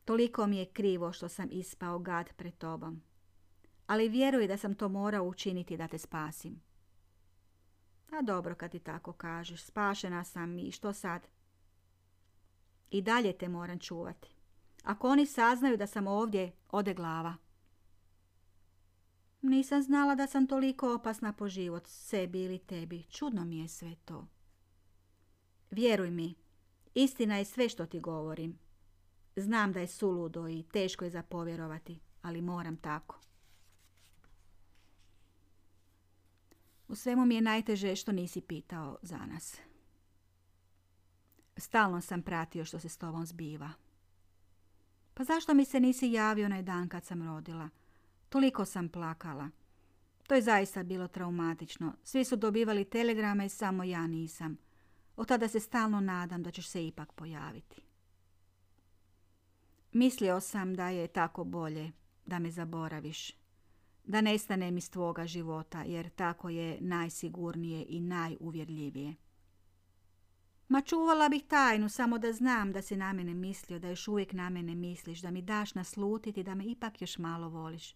toliko 0.06 0.48
mi 0.48 0.58
je 0.58 0.66
krivo 0.66 1.12
što 1.12 1.30
sam 1.30 1.48
ispao 1.52 2.00
gad 2.00 2.34
pred 2.34 2.58
tobom 2.58 3.02
ali 3.88 4.10
vjeruj 4.10 4.48
da 4.48 4.58
sam 4.58 4.76
to 4.76 4.90
morao 4.90 5.24
učiniti 5.24 5.78
da 5.78 5.88
te 5.88 5.98
spasim. 5.98 6.62
A 8.12 8.22
dobro 8.22 8.56
kad 8.56 8.72
ti 8.72 8.80
tako 8.80 9.14
kažeš, 9.14 9.64
spašena 9.64 10.24
sam 10.24 10.60
i 10.60 10.72
što 10.72 10.94
sad? 10.94 11.28
I 12.92 13.02
dalje 13.02 13.38
te 13.38 13.50
moram 13.50 13.80
čuvati. 13.80 14.35
Ako 14.86 15.10
oni 15.10 15.26
saznaju 15.26 15.78
da 15.78 15.88
sam 15.88 16.08
ovdje, 16.08 16.52
ode 16.72 16.94
glava. 16.94 17.36
Nisam 19.42 19.82
znala 19.82 20.16
da 20.16 20.28
sam 20.28 20.48
toliko 20.48 20.96
opasna 20.96 21.34
po 21.34 21.50
život, 21.50 21.88
sebi 21.88 22.44
ili 22.44 22.60
tebi. 22.60 23.04
Čudno 23.04 23.46
mi 23.46 23.60
je 23.60 23.68
sve 23.68 23.96
to. 24.06 24.28
Vjeruj 25.72 26.12
mi, 26.12 26.36
istina 26.94 27.38
je 27.38 27.46
sve 27.46 27.70
što 27.70 27.86
ti 27.86 28.00
govorim. 28.00 28.60
Znam 29.36 29.74
da 29.74 29.80
je 29.80 29.88
suludo 29.88 30.48
i 30.48 30.64
teško 30.64 31.06
je 31.06 31.12
zapovjerovati, 31.12 32.00
ali 32.22 32.42
moram 32.42 32.78
tako. 32.78 33.20
U 36.88 36.96
svemu 36.96 37.26
mi 37.26 37.36
je 37.36 37.42
najteže 37.42 37.96
što 37.96 38.12
nisi 38.12 38.42
pitao 38.42 38.98
za 39.02 39.18
nas. 39.18 39.58
Stalno 41.58 42.02
sam 42.02 42.22
pratio 42.22 42.66
što 42.66 42.80
se 42.80 42.90
s 42.90 42.98
tobom 42.98 43.26
zbiva. 43.26 43.85
Pa 45.18 45.24
zašto 45.24 45.54
mi 45.54 45.66
se 45.66 45.80
nisi 45.80 46.12
javio 46.12 46.46
onaj 46.46 46.62
dan 46.62 46.90
kad 46.90 47.06
sam 47.06 47.24
rodila? 47.24 47.70
Toliko 48.30 48.66
sam 48.66 48.90
plakala. 48.90 49.50
To 50.28 50.36
je 50.36 50.42
zaista 50.42 50.84
bilo 50.84 51.08
traumatično. 51.08 51.94
Svi 52.04 52.24
su 52.24 52.36
dobivali 52.36 52.86
telegrame 52.86 53.46
i 53.46 53.50
samo 53.50 53.84
ja 53.84 54.08
nisam. 54.08 54.58
Od 55.16 55.28
tada 55.28 55.48
se 55.48 55.60
stalno 55.60 56.00
nadam 56.00 56.44
da 56.44 56.52
ćeš 56.52 56.68
se 56.68 56.88
ipak 56.88 57.14
pojaviti. 57.14 57.82
Mislio 59.92 60.40
sam 60.40 60.76
da 60.76 60.90
je 60.90 61.08
tako 61.08 61.44
bolje 61.44 61.92
da 62.26 62.40
me 62.40 62.52
zaboraviš 62.52 63.32
da 64.04 64.22
nestanem 64.22 64.78
iz 64.78 64.92
tvoga 64.92 65.28
života, 65.28 65.84
jer 65.84 66.10
tako 66.10 66.50
je 66.50 66.78
najsigurnije 66.82 67.86
i 67.90 68.00
najuvjerljivije. 68.00 69.16
Ma 70.68 70.82
čuvala 70.82 71.30
bih 71.30 71.44
tajnu, 71.48 71.90
samo 71.90 72.18
da 72.18 72.34
znam 72.34 72.72
da 72.72 72.82
si 72.82 72.96
na 72.96 73.14
mene 73.14 73.34
mislio, 73.34 73.80
da 73.80 73.90
još 73.90 74.08
uvijek 74.08 74.34
na 74.34 74.50
mene 74.50 74.76
misliš, 74.76 75.22
da 75.22 75.32
mi 75.32 75.42
daš 75.42 75.76
naslutiti, 75.76 76.44
da 76.44 76.56
me 76.56 76.66
ipak 76.66 77.02
još 77.02 77.18
malo 77.18 77.50
voliš. 77.50 77.96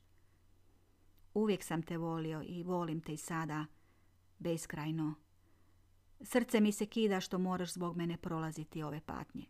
Uvijek 1.33 1.63
sam 1.63 1.81
te 1.81 1.97
volio 1.97 2.43
i 2.47 2.63
volim 2.63 3.01
te 3.01 3.13
i 3.13 3.17
sada, 3.17 3.65
beskrajno. 4.39 5.13
Srce 6.21 6.59
mi 6.59 6.71
se 6.71 6.85
kida 6.85 7.19
što 7.19 7.37
moraš 7.37 7.73
zbog 7.73 7.97
mene 7.97 8.17
prolaziti 8.17 8.83
ove 8.83 9.01
patnje. 9.01 9.45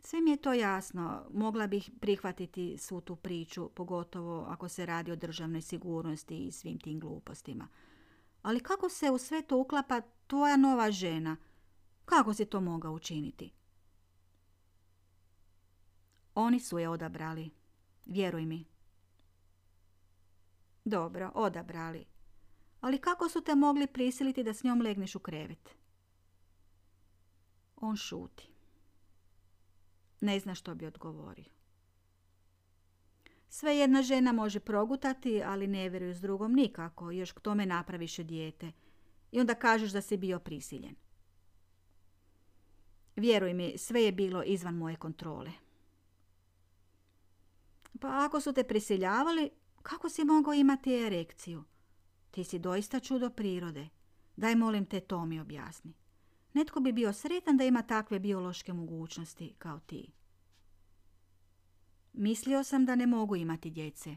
Sve 0.00 0.20
mi 0.20 0.30
je 0.30 0.36
to 0.36 0.52
jasno. 0.52 1.26
Mogla 1.30 1.66
bih 1.66 1.90
prihvatiti 2.00 2.78
svu 2.78 3.00
tu 3.00 3.16
priču, 3.16 3.68
pogotovo 3.68 4.46
ako 4.48 4.68
se 4.68 4.86
radi 4.86 5.12
o 5.12 5.16
državnoj 5.16 5.60
sigurnosti 5.60 6.46
i 6.46 6.52
svim 6.52 6.78
tim 6.78 7.00
glupostima. 7.00 7.68
Ali 8.42 8.60
kako 8.60 8.88
se 8.88 9.10
u 9.10 9.18
sve 9.18 9.42
to 9.42 9.58
uklapa 9.58 10.00
tvoja 10.26 10.56
nova 10.56 10.90
žena? 10.90 11.36
Kako 12.04 12.34
si 12.34 12.44
to 12.44 12.60
mogao 12.60 12.92
učiniti? 12.92 13.52
Oni 16.34 16.60
su 16.60 16.78
je 16.78 16.88
odabrali. 16.88 17.50
Vjeruj 18.06 18.46
mi. 18.46 18.64
Dobro, 20.84 21.32
odabrali. 21.34 22.06
Ali 22.80 22.98
kako 22.98 23.28
su 23.28 23.40
te 23.40 23.54
mogli 23.54 23.86
prisiliti 23.86 24.42
da 24.42 24.54
s 24.54 24.62
njom 24.62 24.80
legneš 24.80 25.14
u 25.14 25.18
krevet? 25.18 25.68
On 27.76 27.96
šuti. 27.96 28.48
Ne 30.20 30.40
zna 30.40 30.54
što 30.54 30.74
bi 30.74 30.86
odgovorio. 30.86 31.61
Sve 33.54 33.76
jedna 33.76 34.02
žena 34.02 34.32
može 34.32 34.60
progutati, 34.60 35.42
ali 35.42 35.66
ne 35.66 35.88
vjeruje 35.88 36.14
s 36.14 36.20
drugom 36.20 36.52
nikako, 36.52 37.10
još 37.10 37.32
k 37.32 37.40
tome 37.40 37.66
napraviš 37.66 38.16
dijete. 38.16 38.72
I 39.32 39.40
onda 39.40 39.54
kažeš 39.54 39.90
da 39.90 40.00
si 40.00 40.16
bio 40.16 40.38
prisiljen. 40.38 40.94
Vjeruj 43.16 43.54
mi, 43.54 43.78
sve 43.78 44.02
je 44.02 44.12
bilo 44.12 44.42
izvan 44.42 44.74
moje 44.74 44.96
kontrole. 44.96 45.52
Pa 48.00 48.24
ako 48.24 48.40
su 48.40 48.52
te 48.52 48.64
prisiljavali, 48.64 49.50
kako 49.82 50.08
si 50.08 50.24
mogao 50.24 50.54
imati 50.54 50.94
erekciju? 50.94 51.64
Ti 52.30 52.44
si 52.44 52.58
doista 52.58 53.00
čudo 53.00 53.30
prirode. 53.30 53.88
Daj 54.36 54.54
molim 54.54 54.86
te 54.86 55.00
to 55.00 55.26
mi 55.26 55.40
objasni. 55.40 55.94
Netko 56.52 56.80
bi 56.80 56.92
bio 56.92 57.12
sretan 57.12 57.56
da 57.56 57.64
ima 57.64 57.82
takve 57.82 58.18
biološke 58.18 58.72
mogućnosti 58.72 59.54
kao 59.58 59.80
ti. 59.80 60.12
Mislio 62.12 62.64
sam 62.64 62.84
da 62.84 62.94
ne 62.94 63.06
mogu 63.06 63.36
imati 63.36 63.70
djece. 63.70 64.16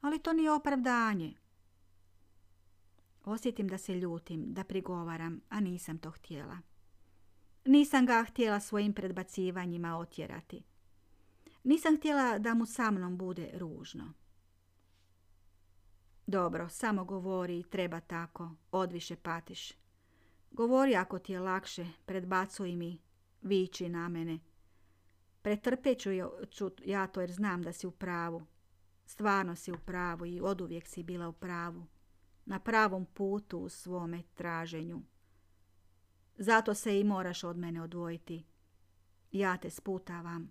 Ali 0.00 0.18
to 0.18 0.32
nije 0.32 0.52
opravdanje. 0.52 1.34
Osjetim 3.24 3.68
da 3.68 3.78
se 3.78 3.94
ljutim, 3.94 4.54
da 4.54 4.64
prigovaram, 4.64 5.40
a 5.48 5.60
nisam 5.60 5.98
to 5.98 6.10
htjela. 6.10 6.58
Nisam 7.64 8.06
ga 8.06 8.24
htjela 8.28 8.60
svojim 8.60 8.92
predbacivanjima 8.92 9.98
otjerati. 9.98 10.62
Nisam 11.64 11.96
htjela 11.96 12.38
da 12.38 12.54
mu 12.54 12.66
sa 12.66 12.90
mnom 12.90 13.18
bude 13.18 13.50
ružno. 13.54 14.12
Dobro, 16.26 16.68
samo 16.68 17.04
govori, 17.04 17.62
treba 17.70 18.00
tako, 18.00 18.50
odviše 18.72 19.16
patiš. 19.16 19.72
Govori 20.50 20.96
ako 20.96 21.18
ti 21.18 21.32
je 21.32 21.40
lakše, 21.40 21.86
predbacuj 22.06 22.76
mi, 22.76 22.98
viči 23.42 23.88
na 23.88 24.08
mene. 24.08 24.38
Pretrpjet 25.42 26.00
ću 26.00 26.10
ja 26.84 27.06
to 27.06 27.20
jer 27.20 27.32
znam 27.32 27.62
da 27.62 27.72
si 27.72 27.86
u 27.86 27.90
pravu. 27.90 28.46
Stvarno 29.06 29.56
si 29.56 29.72
u 29.72 29.78
pravu 29.86 30.26
i 30.26 30.40
oduvijek 30.40 30.86
si 30.86 31.02
bila 31.02 31.28
u 31.28 31.32
pravu. 31.32 31.86
Na 32.44 32.60
pravom 32.60 33.06
putu 33.06 33.58
u 33.58 33.68
svome 33.68 34.22
traženju. 34.34 35.02
Zato 36.36 36.74
se 36.74 37.00
i 37.00 37.04
moraš 37.04 37.44
od 37.44 37.56
mene 37.56 37.82
odvojiti. 37.82 38.44
Ja 39.32 39.56
te 39.56 39.70
sputavam. 39.70 40.50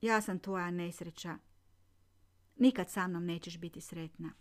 Ja 0.00 0.20
sam 0.20 0.38
tvoja 0.38 0.70
nesreća. 0.70 1.38
Nikad 2.56 2.90
sa 2.90 3.06
mnom 3.06 3.26
nećeš 3.26 3.58
biti 3.58 3.80
sretna. 3.80 4.32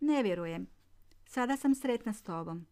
Ne 0.00 0.22
vjerujem. 0.22 0.66
Sada 1.24 1.56
sam 1.56 1.74
sretna 1.74 2.12
s 2.12 2.22
tobom. 2.22 2.66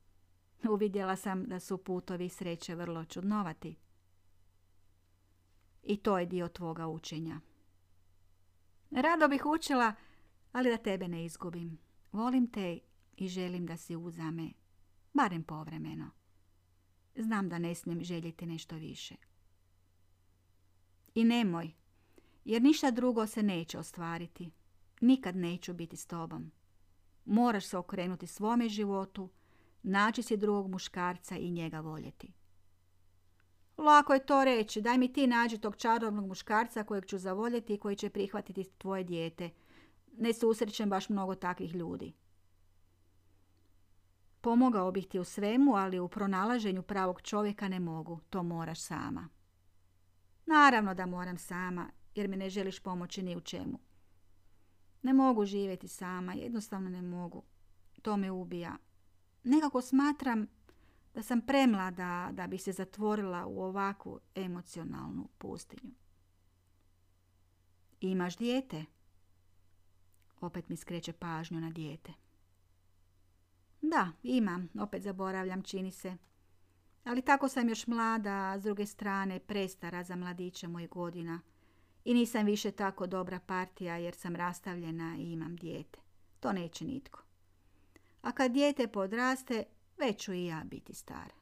Uvidjela 0.70 1.16
sam 1.16 1.44
da 1.44 1.61
su 1.61 1.78
putovi 1.78 2.28
sreće 2.28 2.75
vrlo 2.75 3.04
čudnovati. 3.04 3.76
I 5.86 5.96
to 5.96 6.18
je 6.18 6.26
dio 6.26 6.48
tvoga 6.48 6.86
učenja. 6.86 7.40
Rado 8.90 9.28
bih 9.28 9.46
učila, 9.46 9.94
ali 10.52 10.70
da 10.70 10.76
tebe 10.76 11.08
ne 11.08 11.24
izgubim. 11.24 11.78
Volim 12.12 12.46
te 12.46 12.78
i 13.16 13.28
želim 13.28 13.66
da 13.66 13.76
si 13.76 13.96
uzame, 13.96 14.50
barem 15.12 15.42
povremeno. 15.42 16.10
Znam 17.16 17.48
da 17.48 17.58
ne 17.58 17.74
smijem 17.74 18.04
željeti 18.04 18.46
nešto 18.46 18.76
više. 18.76 19.14
I 21.14 21.24
nemoj, 21.24 21.72
jer 22.44 22.62
ništa 22.62 22.90
drugo 22.90 23.26
se 23.26 23.42
neće 23.42 23.78
ostvariti. 23.78 24.50
Nikad 25.00 25.36
neću 25.36 25.74
biti 25.74 25.96
s 25.96 26.06
tobom. 26.06 26.50
Moraš 27.24 27.66
se 27.66 27.76
okrenuti 27.78 28.26
svome 28.26 28.68
životu, 28.68 29.30
naći 29.82 30.22
si 30.22 30.36
drugog 30.36 30.70
muškarca 30.70 31.36
i 31.36 31.50
njega 31.50 31.80
voljeti. 31.80 32.32
Lako 33.78 34.14
je 34.14 34.26
to 34.26 34.45
reći, 34.45 34.81
daj 34.81 34.99
mi 34.99 35.12
ti 35.12 35.26
nađi 35.26 35.59
tog 35.59 35.76
čarobnog 35.76 36.26
muškarca 36.26 36.85
kojeg 36.85 37.07
ću 37.07 37.19
zavoljeti 37.19 37.75
i 37.75 37.78
koji 37.78 37.97
će 37.97 38.11
prihvatiti 38.11 38.64
tvoje 38.78 39.04
dijete. 39.04 39.50
Ne 40.16 40.33
susrećem 40.33 40.90
baš 40.90 41.09
mnogo 41.09 41.35
takvih 41.35 41.75
ljudi. 41.75 42.12
Pomogao 44.40 44.93
bih 44.93 45.07
ti 45.07 45.19
u 45.19 45.25
svemu, 45.25 45.75
ali 45.75 45.99
u 45.99 46.09
pronalaženju 46.09 46.83
pravog 46.83 47.23
čovjeka 47.23 47.69
ne 47.69 47.81
mogu. 47.81 48.21
To 48.31 48.43
moraš 48.43 48.81
sama. 48.81 49.28
Naravno 50.47 50.95
da 50.95 51.07
moram 51.07 51.38
sama, 51.38 51.90
jer 52.14 52.28
mi 52.28 52.37
ne 52.37 52.50
želiš 52.50 52.81
pomoći 52.81 53.23
ni 53.23 53.37
u 53.37 53.40
čemu. 53.40 53.78
Ne 55.02 55.12
mogu 55.12 55.45
živjeti 55.45 55.88
sama, 55.88 56.35
jednostavno 56.35 56.90
ne 56.90 57.02
mogu. 57.02 57.43
To 58.02 58.16
me 58.16 58.31
ubija. 58.31 58.76
Nekako 59.45 59.83
smatram 59.83 60.47
da 61.14 61.23
sam 61.23 61.40
premlada 61.40 62.30
da 62.33 62.47
bi 62.47 62.59
se 62.59 62.73
zatvorila 62.73 63.47
u 63.47 63.62
ovakvu 63.62 64.21
emocionalnu 64.35 65.28
pustinju. 65.38 65.92
Imaš 68.00 68.37
dijete? 68.37 68.85
Opet 70.40 70.68
mi 70.68 70.76
skreće 70.76 71.12
pažnju 71.12 71.61
na 71.61 71.71
dijete. 71.71 72.12
Da, 73.83 74.12
imam, 74.23 74.68
opet 74.78 75.02
zaboravljam, 75.02 75.62
čini 75.62 75.90
se. 75.90 76.16
Ali 77.04 77.23
tako 77.23 77.49
sam 77.49 77.68
još 77.68 77.87
mlada, 77.87 78.50
a 78.50 78.59
s 78.59 78.62
druge 78.62 78.87
strane 78.87 79.38
prestara 79.40 80.04
za 80.04 80.16
mladiće 80.16 80.68
mojih 80.68 80.88
godina. 80.88 81.40
I 82.04 82.14
nisam 82.14 82.47
više 82.47 82.71
tako 82.71 83.06
dobra 83.06 83.38
partija 83.38 83.97
jer 83.97 84.14
sam 84.14 84.37
rastavljena 84.37 85.16
i 85.18 85.33
imam 85.33 85.56
dijete. 85.56 85.99
To 86.40 86.52
neće 86.52 86.85
nitko. 86.85 87.23
A 88.23 88.32
kad 88.32 88.52
dijete 88.52 88.88
podraste, 88.88 89.65
već 89.99 90.25
ću 90.25 90.33
i 90.33 90.47
ja 90.47 90.65
biti 90.65 90.95
stara. 90.95 91.35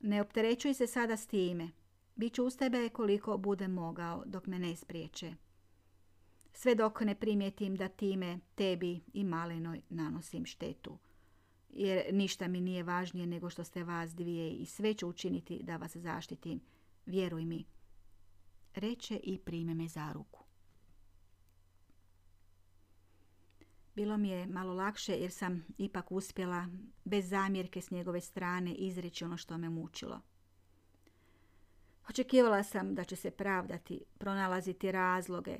Ne 0.00 0.20
opterećuj 0.20 0.74
se 0.74 0.86
sada 0.86 1.16
s 1.16 1.26
time. 1.26 1.70
Biću 2.16 2.44
uz 2.44 2.56
tebe 2.56 2.88
koliko 2.88 3.38
bude 3.38 3.68
mogao 3.68 4.22
dok 4.26 4.46
me 4.46 4.58
ne 4.58 4.76
spriječe. 4.76 5.34
Sve 6.52 6.74
dok 6.74 7.00
ne 7.00 7.14
primijetim 7.14 7.76
da 7.76 7.88
time 7.88 8.40
tebi 8.54 9.00
i 9.12 9.24
malenoj 9.24 9.80
nanosim 9.88 10.46
štetu. 10.46 10.98
Jer 11.70 12.14
ništa 12.14 12.48
mi 12.48 12.60
nije 12.60 12.82
važnije 12.82 13.26
nego 13.26 13.50
što 13.50 13.64
ste 13.64 13.84
vas 13.84 14.14
dvije 14.14 14.50
i 14.50 14.66
sve 14.66 14.94
ću 14.94 15.08
učiniti 15.08 15.60
da 15.62 15.76
vas 15.76 15.96
zaštitim. 15.96 16.60
Vjeruj 17.06 17.44
mi. 17.44 17.64
Reče 18.74 19.20
i 19.22 19.38
prime 19.38 19.74
me 19.74 19.88
za 19.88 20.12
ruku. 20.12 20.49
Bilo 23.94 24.16
mi 24.16 24.28
je 24.28 24.46
malo 24.46 24.74
lakše 24.74 25.12
jer 25.12 25.30
sam 25.30 25.64
ipak 25.78 26.12
uspjela 26.12 26.66
bez 27.04 27.28
zamjerke 27.28 27.80
s 27.80 27.90
njegove 27.90 28.20
strane 28.20 28.74
izreći 28.74 29.24
ono 29.24 29.36
što 29.36 29.58
me 29.58 29.68
mučilo. 29.68 30.20
Očekivala 32.08 32.62
sam 32.62 32.94
da 32.94 33.04
će 33.04 33.16
se 33.16 33.30
pravdati, 33.30 34.04
pronalaziti 34.18 34.92
razloge, 34.92 35.58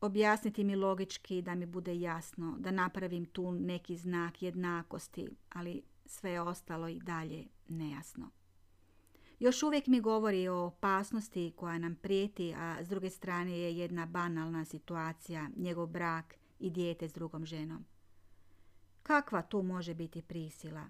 objasniti 0.00 0.64
mi 0.64 0.76
logički 0.76 1.42
da 1.42 1.54
mi 1.54 1.66
bude 1.66 2.00
jasno, 2.00 2.56
da 2.58 2.70
napravim 2.70 3.24
tu 3.24 3.52
neki 3.52 3.96
znak 3.96 4.42
jednakosti, 4.42 5.28
ali 5.50 5.82
sve 6.06 6.30
je 6.30 6.40
ostalo 6.40 6.88
i 6.88 7.00
dalje 7.00 7.46
nejasno. 7.68 8.30
Još 9.40 9.62
uvijek 9.62 9.86
mi 9.86 10.00
govori 10.00 10.48
o 10.48 10.64
opasnosti 10.64 11.52
koja 11.56 11.78
nam 11.78 11.94
prijeti, 11.94 12.54
a 12.56 12.84
s 12.84 12.88
druge 12.88 13.10
strane 13.10 13.58
je 13.58 13.78
jedna 13.78 14.06
banalna 14.06 14.64
situacija, 14.64 15.48
njegov 15.56 15.86
brak 15.86 16.39
i 16.60 16.70
dijete 16.70 17.08
s 17.08 17.12
drugom 17.12 17.46
ženom. 17.46 17.84
Kakva 19.02 19.42
tu 19.42 19.62
može 19.62 19.94
biti 19.94 20.22
prisila? 20.22 20.84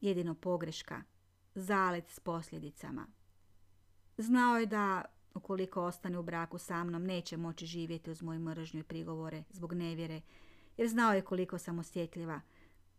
Jedino 0.00 0.34
pogreška, 0.34 1.02
zalet 1.54 2.08
s 2.08 2.20
posljedicama. 2.20 3.06
Znao 4.18 4.58
je 4.58 4.66
da, 4.66 5.04
ukoliko 5.34 5.82
ostane 5.82 6.18
u 6.18 6.22
braku 6.22 6.58
sa 6.58 6.84
mnom, 6.84 7.04
neće 7.04 7.36
moći 7.36 7.66
živjeti 7.66 8.10
uz 8.10 8.22
moju 8.22 8.40
mržnju 8.40 8.80
i 8.80 8.84
prigovore 8.84 9.44
zbog 9.50 9.72
nevjere, 9.72 10.20
jer 10.76 10.88
znao 10.88 11.12
je 11.12 11.22
koliko 11.22 11.58
sam 11.58 11.78
osjetljiva. 11.78 12.40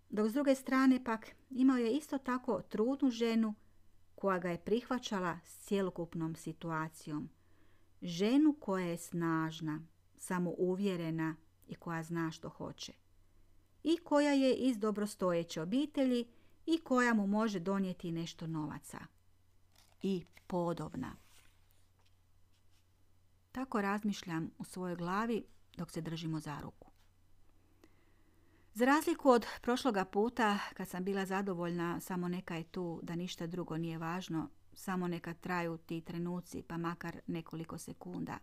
Dok 0.09 0.29
s 0.29 0.33
druge 0.33 0.55
strane 0.55 1.03
pak 1.03 1.27
imao 1.49 1.77
je 1.77 1.91
isto 1.91 2.17
tako 2.17 2.61
trudnu 2.61 3.09
ženu 3.09 3.53
koja 4.15 4.39
ga 4.39 4.49
je 4.49 4.63
prihvaćala 4.63 5.39
s 5.45 5.65
cjelokupnom 5.65 6.35
situacijom. 6.35 7.29
Ženu 8.01 8.55
koja 8.59 8.85
je 8.85 8.97
snažna, 8.97 9.81
samouvjerena 10.17 11.35
i 11.71 11.75
koja 11.75 12.03
zna 12.03 12.31
što 12.31 12.49
hoće. 12.49 12.93
I 13.83 13.97
koja 13.97 14.31
je 14.31 14.55
iz 14.55 14.79
dobrostojeće 14.79 15.61
obitelji 15.61 16.27
i 16.65 16.77
koja 16.77 17.13
mu 17.13 17.27
može 17.27 17.59
donijeti 17.59 18.11
nešto 18.11 18.47
novaca. 18.47 18.99
I 20.01 20.25
podobna. 20.47 21.15
Tako 23.51 23.81
razmišljam 23.81 24.51
u 24.57 24.63
svojoj 24.63 24.95
glavi 24.95 25.43
dok 25.77 25.91
se 25.91 26.01
držimo 26.01 26.39
za 26.39 26.59
ruku. 26.59 26.91
Za 28.73 28.85
razliku 28.85 29.29
od 29.29 29.45
prošloga 29.61 30.05
puta, 30.05 30.59
kad 30.73 30.87
sam 30.87 31.03
bila 31.03 31.25
zadovoljna, 31.25 31.99
samo 31.99 32.27
neka 32.27 32.55
je 32.55 32.63
tu, 32.63 32.99
da 33.03 33.15
ništa 33.15 33.47
drugo 33.47 33.77
nije 33.77 33.97
važno, 33.97 34.49
samo 34.73 35.07
neka 35.07 35.33
traju 35.33 35.77
ti 35.77 36.01
trenuci, 36.01 36.61
pa 36.61 36.77
makar 36.77 37.19
nekoliko 37.27 37.77
sekunda. 37.77 38.37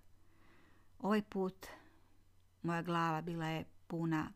Ovaj 0.98 1.22
put 1.22 1.66
moja 2.62 2.82
glava 2.82 3.22
bila 3.22 3.46
je 3.46 3.64
puna 3.86 4.32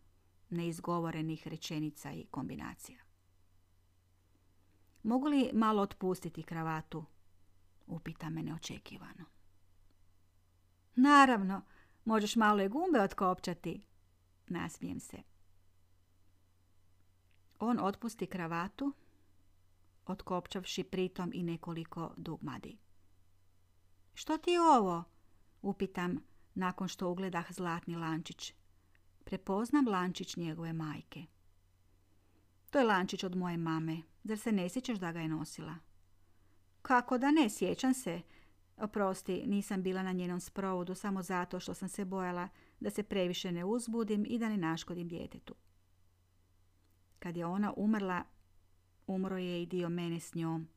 neizgovorenih 0.50 1.48
rečenica 1.48 2.12
i 2.12 2.26
kombinacija. 2.30 2.98
Mogu 5.02 5.28
li 5.28 5.50
malo 5.52 5.82
otpustiti 5.82 6.42
kravatu? 6.42 7.04
Upita 7.87 8.30
me 8.30 8.42
neočekivano. 8.42 9.24
Naravno, 10.94 11.62
možeš 12.04 12.37
malo 12.37 12.62
i 12.62 12.68
gumbe 12.68 13.00
otkopčati. 13.00 13.87
Nasmijem 14.46 15.00
se. 15.00 15.22
On 17.58 17.78
otpusti 17.80 18.26
kravatu, 18.26 18.92
otkopčavši 20.06 20.85
pritom 20.85 21.30
i 21.35 21.42
nekoliko 21.42 22.14
dugmadi. 22.16 22.78
Što 24.14 24.38
ti 24.38 24.50
je 24.50 24.61
ovo? 24.61 25.04
Upitam 25.62 26.32
nakon 26.55 26.88
što 26.88 27.11
ugledah 27.11 27.53
zlatni 27.53 27.97
lančić. 27.97 28.55
Prepoznam 29.25 29.88
lančić 29.88 30.37
njegove 30.37 30.73
majke. 30.73 31.25
To 32.71 32.79
je 32.79 32.85
lančić 32.85 33.25
od 33.25 33.37
moje 33.37 33.57
mame. 33.57 34.03
Zar 34.25 34.38
se 34.38 34.53
ne 34.53 34.69
sjećaš 34.69 34.99
da 34.99 35.12
ga 35.12 35.21
je 35.21 35.29
nosila? 35.29 35.75
Kako 36.83 37.19
da 37.19 37.31
ne, 37.31 37.51
sjećam 37.51 37.95
se. 37.95 38.21
Oprosti, 38.77 39.43
nisam 39.47 39.83
bila 39.83 40.03
na 40.03 40.12
njenom 40.12 40.41
sprovodu 40.41 40.95
samo 40.95 41.23
zato 41.23 41.61
što 41.61 41.75
sam 41.75 41.88
se 41.88 42.05
bojala 42.05 42.49
da 42.81 42.91
se 42.91 43.03
previše 43.03 43.53
ne 43.53 43.65
uzbudim 43.65 44.25
i 44.29 44.38
da 44.38 44.49
ne 44.49 44.57
naškodim 44.57 45.09
djetetu. 45.09 45.55
Kad 47.19 47.37
je 47.37 47.47
ona 47.47 47.73
umrla, 47.77 48.25
umro 49.07 49.38
je 49.38 49.62
i 49.62 49.67
dio 49.67 49.88
mene 49.88 50.21
s 50.21 50.35
njom. 50.35 50.69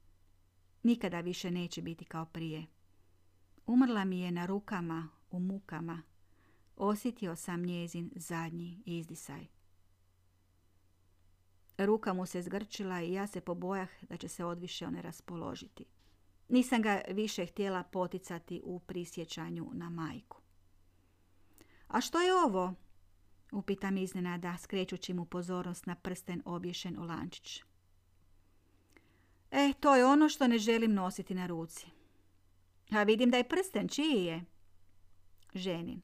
Nikada 0.84 1.20
više 1.20 1.52
neće 1.52 1.82
biti 1.82 2.06
kao 2.06 2.26
prije. 2.26 2.66
Umrla 3.66 4.06
mi 4.06 4.20
je 4.20 4.32
na 4.32 4.46
rukama, 4.46 5.10
u 5.36 5.40
mukama. 5.40 6.02
Osjetio 6.76 7.36
sam 7.36 7.62
njezin 7.62 8.12
zadnji 8.16 8.82
izdisaj. 8.86 9.48
Ruka 11.78 12.14
mu 12.14 12.26
se 12.26 12.42
zgrčila 12.42 13.02
i 13.02 13.14
ja 13.14 13.28
se 13.28 13.42
pobojah 13.42 13.90
da 14.10 14.18
će 14.18 14.28
se 14.28 14.46
odviše 14.46 14.88
one 14.88 15.02
raspoložiti. 15.02 15.86
Nisam 16.50 16.82
ga 16.82 17.02
više 17.12 17.46
htjela 17.46 17.84
poticati 17.84 18.62
u 18.64 18.80
prisjećanju 18.80 19.70
na 19.74 19.90
majku. 19.90 20.42
A 21.88 22.02
što 22.02 22.22
je 22.22 22.34
ovo? 22.34 22.74
Upitam 23.52 23.98
iznenada, 23.98 24.58
skrećući 24.58 25.14
mu 25.14 25.26
pozornost 25.26 25.86
na 25.86 25.96
prsten 25.96 26.42
obješen 26.46 27.00
u 27.00 27.04
lančić. 27.04 27.64
E, 29.52 29.74
to 29.80 29.96
je 29.96 30.06
ono 30.06 30.30
što 30.30 30.48
ne 30.48 30.58
želim 30.58 30.94
nositi 30.94 31.34
na 31.34 31.48
ruci. 31.48 31.88
A 32.92 33.04
vidim 33.04 33.30
da 33.30 33.38
je 33.38 33.50
prsten, 33.50 33.88
čiji 33.88 34.26
je? 34.26 34.46
Ženin. 35.56 36.02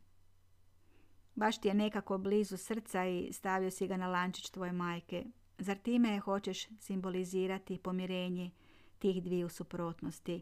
Baš 1.36 1.62
ti 1.62 1.68
je 1.68 1.74
nekako 1.74 2.18
blizu 2.18 2.58
srca 2.58 3.06
i 3.06 3.34
stavio 3.34 3.72
si 3.72 3.88
ga 3.88 3.98
na 3.98 4.08
lančić 4.08 4.50
tvoje 4.50 4.72
majke. 4.72 5.26
Zar 5.58 5.78
time 5.78 6.20
hoćeš 6.20 6.68
simbolizirati 6.80 7.78
pomirenje 7.78 8.52
tih 9.00 9.24
dviju 9.24 9.50
suprotnosti? 9.50 10.42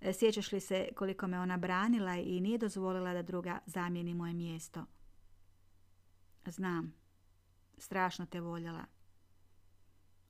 E, 0.00 0.12
sjećaš 0.12 0.52
li 0.52 0.60
se 0.60 0.88
koliko 0.96 1.26
me 1.26 1.40
ona 1.40 1.56
branila 1.56 2.16
i 2.16 2.40
nije 2.40 2.58
dozvolila 2.58 3.12
da 3.12 3.22
druga 3.22 3.58
zamijeni 3.66 4.14
moje 4.14 4.34
mjesto? 4.34 4.84
Znam. 6.46 6.94
Strašno 7.78 8.26
te 8.26 8.40
voljela. 8.40 8.84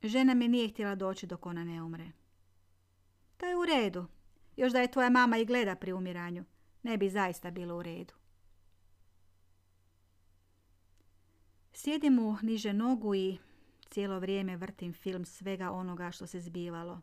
Žena 0.03 0.35
mi 0.35 0.49
nije 0.49 0.69
htjela 0.69 0.95
doći 0.95 1.27
dok 1.27 1.47
ona 1.47 1.65
ne 1.65 1.83
umre. 1.83 2.13
To 3.37 3.47
je 3.47 3.57
u 3.57 3.65
redu. 3.65 4.07
Još 4.57 4.73
da 4.73 4.81
je 4.81 4.91
tvoja 4.91 5.11
mama 5.11 5.37
i 5.37 5.45
gleda 5.45 5.77
pri 5.77 5.93
umiranju. 5.93 6.45
Ne 6.83 6.97
bi 6.97 7.11
zaista 7.11 7.51
bilo 7.51 7.77
u 7.77 7.83
redu. 7.83 8.15
Sjedim 11.73 12.15
mu 12.15 12.37
niže 12.43 12.73
nogu 12.73 13.15
i 13.15 13.39
cijelo 13.91 14.19
vrijeme 14.19 14.57
vrtim 14.57 14.93
film 14.93 15.25
svega 15.25 15.71
onoga 15.71 16.11
što 16.11 16.27
se 16.27 16.41
zbivalo. 16.41 17.01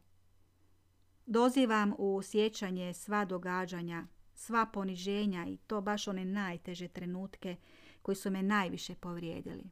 Dozivam 1.25 1.93
u 1.97 2.21
sjećanje 2.23 2.93
sva 2.93 3.25
događanja, 3.25 4.07
sva 4.33 4.65
poniženja 4.65 5.45
i 5.47 5.57
to 5.57 5.81
baš 5.81 6.07
one 6.07 6.25
najteže 6.25 6.87
trenutke 6.87 7.55
koji 8.01 8.15
su 8.15 8.31
me 8.31 8.43
najviše 8.43 8.95
povrijedili. 8.95 9.63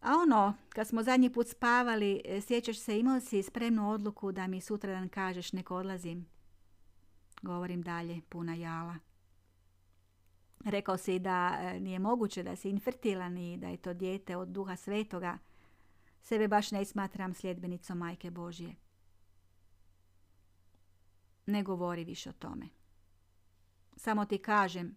A 0.00 0.12
ono, 0.14 0.54
kad 0.68 0.88
smo 0.88 1.02
zadnji 1.02 1.32
put 1.32 1.48
spavali, 1.48 2.22
sjećaš 2.46 2.78
se, 2.78 2.98
imao 2.98 3.20
si 3.20 3.42
spremnu 3.42 3.90
odluku 3.90 4.32
da 4.32 4.46
mi 4.46 4.60
sutradan 4.60 5.08
kažeš 5.08 5.52
nek 5.52 5.70
odlazim. 5.70 6.26
Govorim 7.42 7.82
dalje, 7.82 8.20
puna 8.28 8.54
jala. 8.54 8.96
Rekao 10.64 10.96
si 10.96 11.18
da 11.18 11.58
e, 11.60 11.80
nije 11.80 11.98
moguće 11.98 12.42
da 12.42 12.56
si 12.56 12.70
infertilan 12.70 13.38
i 13.38 13.56
da 13.56 13.68
je 13.68 13.76
to 13.76 13.94
dijete 13.94 14.36
od 14.36 14.48
duha 14.48 14.76
svetoga. 14.76 15.38
Sebe 16.22 16.48
baš 16.48 16.70
ne 16.70 16.84
smatram 16.84 17.34
sljedbenicom 17.34 17.98
majke 17.98 18.30
Božje. 18.30 18.74
Ne 21.46 21.62
govori 21.62 22.04
više 22.04 22.30
o 22.30 22.32
tome. 22.32 22.68
Samo 23.96 24.24
ti 24.24 24.38
kažem 24.38 24.96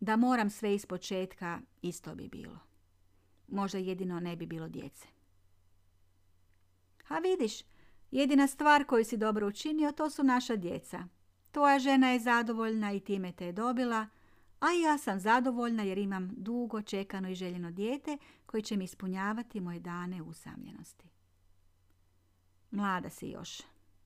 da 0.00 0.16
moram 0.16 0.50
sve 0.50 0.74
iz 0.74 0.86
početka, 0.86 1.60
isto 1.82 2.14
bi 2.14 2.28
bilo. 2.28 2.58
Možda 3.48 3.78
jedino 3.78 4.20
ne 4.20 4.36
bi 4.36 4.46
bilo 4.46 4.68
djece. 4.68 5.06
A 7.08 7.18
vidiš, 7.18 7.62
jedina 8.10 8.46
stvar 8.46 8.84
koju 8.84 9.04
si 9.04 9.16
dobro 9.16 9.46
učinio, 9.46 9.92
to 9.92 10.10
su 10.10 10.22
naša 10.22 10.56
djeca. 10.56 11.04
Tvoja 11.50 11.78
žena 11.78 12.10
je 12.10 12.20
zadovoljna 12.20 12.92
i 12.92 13.00
time 13.00 13.32
te 13.32 13.46
je 13.46 13.52
dobila, 13.52 14.06
a 14.60 14.66
ja 14.72 14.98
sam 14.98 15.20
zadovoljna 15.20 15.82
jer 15.82 15.98
imam 15.98 16.30
dugo 16.36 16.82
čekano 16.82 17.28
i 17.28 17.34
željeno 17.34 17.70
dijete 17.70 18.18
koji 18.46 18.62
će 18.62 18.76
mi 18.76 18.84
ispunjavati 18.84 19.60
moje 19.60 19.80
dane 19.80 20.22
usamljenosti. 20.22 21.08
Mlada 22.70 23.10
si 23.10 23.28
još, 23.28 23.62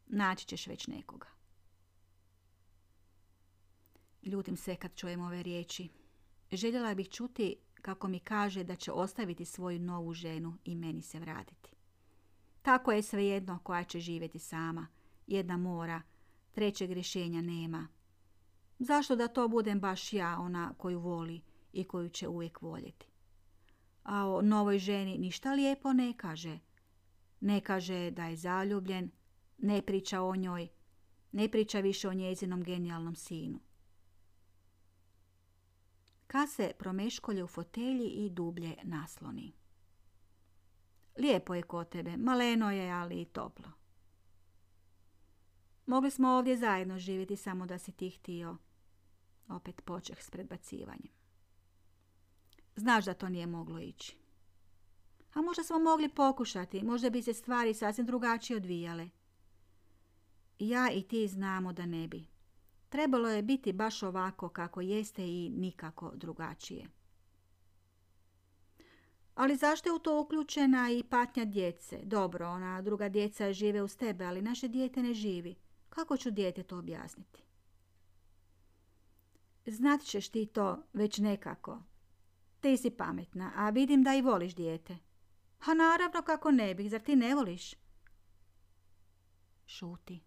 naći 0.07 0.47
ćeš 0.47 0.67
već 0.67 0.87
nekoga. 0.87 1.29
Ljutim 4.23 4.57
se 4.57 4.77
kad 4.77 4.95
čujem 4.95 5.21
ove 5.21 5.43
riječi. 5.43 5.88
Željela 6.53 6.95
bih 6.95 7.09
čuti 7.09 7.57
kako 7.75 8.09
mi 8.09 8.19
kaže 8.19 8.65
da 8.65 8.77
će 8.77 8.93
ostaviti 8.93 9.45
svoju 9.45 9.79
novu 9.79 10.12
ženu 10.15 10.59
i 10.65 10.75
meni 10.75 11.03
se 11.03 11.19
vratiti. 11.19 11.72
Tako 12.62 12.92
je 12.92 13.03
svejedno 13.03 13.59
koja 13.62 13.85
će 13.85 14.01
živjeti 14.01 14.38
sama. 14.38 14.87
Jedna 15.27 15.57
mora, 15.57 16.03
trećeg 16.53 16.92
rješenja 16.92 17.40
nema. 17.40 17.88
Zašto 18.79 19.16
da 19.16 19.29
to 19.29 19.48
budem 19.48 19.81
baš 19.81 20.12
ja, 20.12 20.38
ona 20.40 20.75
koju 20.79 21.01
voli 21.01 21.40
i 21.72 21.85
koju 21.85 22.09
će 22.09 22.29
uvijek 22.29 22.62
voljeti? 22.62 23.07
A 24.03 24.27
o 24.29 24.42
novoj 24.42 24.79
ženi 24.79 25.18
ništa 25.18 25.53
lijepo 25.53 25.92
ne 25.92 26.14
kaže. 26.16 26.59
Ne 27.40 27.61
kaže 27.61 28.11
da 28.11 28.25
je 28.25 28.37
zaljubljen, 28.37 29.11
ne 29.59 29.83
priča 29.83 30.22
o 30.22 30.37
njoj, 30.37 30.68
ne 31.33 31.48
priča 31.48 31.81
više 31.81 32.09
o 32.09 32.14
njezinom 32.14 32.62
genijalnom 32.62 33.14
sinu. 33.14 33.61
Ka 36.27 36.46
se 36.46 36.72
promeškolje 36.79 37.44
u 37.44 37.46
fotelji 37.46 38.09
i 38.09 38.31
dublje 38.31 38.77
nasloni. 38.83 39.53
Lijepo 41.16 41.55
je 41.55 41.62
kod 41.62 41.88
tebe, 41.88 42.16
maleno 42.16 42.70
je, 42.70 42.90
ali 42.90 43.20
i 43.20 43.25
toplo. 43.25 43.72
Mogli 45.87 46.11
smo 46.11 46.29
ovdje 46.29 46.57
zajedno 46.57 46.98
živjeti 46.98 47.37
samo 47.37 47.66
da 47.66 47.79
si 47.79 47.92
ti 47.92 48.11
htio. 48.11 48.57
Opet 49.48 49.83
počeh 49.85 50.22
s 50.22 50.31
predbacivanjem. 50.31 51.12
Znaš 52.77 53.05
da 53.05 53.14
to 53.14 53.29
nije 53.29 53.46
moglo 53.46 53.79
ići. 53.81 54.16
A 55.35 55.42
možda 55.42 55.62
smo 55.62 55.79
mogli 55.79 56.09
pokušati, 56.09 56.85
možda 56.85 57.11
bi 57.11 57.22
se 57.22 57.35
stvari 57.35 57.75
sasvim 57.75 58.07
drugačije 58.07 58.57
odvijale. 58.57 59.09
Ja 60.59 60.90
i 60.92 61.03
ti 61.03 61.29
znamo 61.29 61.72
da 61.72 61.87
ne 61.87 62.09
bi. 62.09 62.27
Trebalo 62.88 63.29
je 63.29 63.42
biti 63.42 63.72
baš 63.72 64.03
ovako 64.03 64.48
kako 64.48 64.81
jeste 64.81 65.27
i 65.27 65.51
nikako 65.57 66.12
drugačije. 66.14 66.88
Ali 69.35 69.57
zašto 69.57 69.88
je 69.88 69.92
u 69.92 69.99
to 69.99 70.21
uključena 70.21 70.90
i 70.90 71.03
patnja 71.03 71.45
djece? 71.45 72.01
Dobro, 72.05 72.49
ona 72.49 72.83
druga 72.83 73.09
djeca 73.09 73.53
žive 73.53 73.83
uz 73.83 73.97
tebe, 73.97 74.25
ali 74.25 74.42
naše 74.42 74.68
dijete 74.68 75.03
ne 75.03 75.14
živi. 75.14 75.55
Kako 75.88 76.16
ću 76.16 76.31
dijete 76.31 76.62
to 76.62 76.79
objasniti? 76.79 77.42
Znat 79.66 80.01
ćeš 80.01 80.29
ti 80.29 80.47
to 80.47 80.83
već 80.92 81.18
nekako. 81.18 81.83
Ti 82.61 82.77
si 82.77 82.90
pametna, 82.90 83.53
a 83.57 83.71
vidim 83.71 84.03
da 84.03 84.14
i 84.14 84.23
voliš 84.23 84.55
dijete. 84.55 84.99
A 85.66 85.75
naravno 85.75 86.23
kako 86.23 86.51
ne 86.51 86.75
bih, 86.75 86.90
zar 86.90 87.01
ti 87.01 87.16
ne 87.16 87.35
voliš? 87.35 87.75
Šuti. 89.66 90.21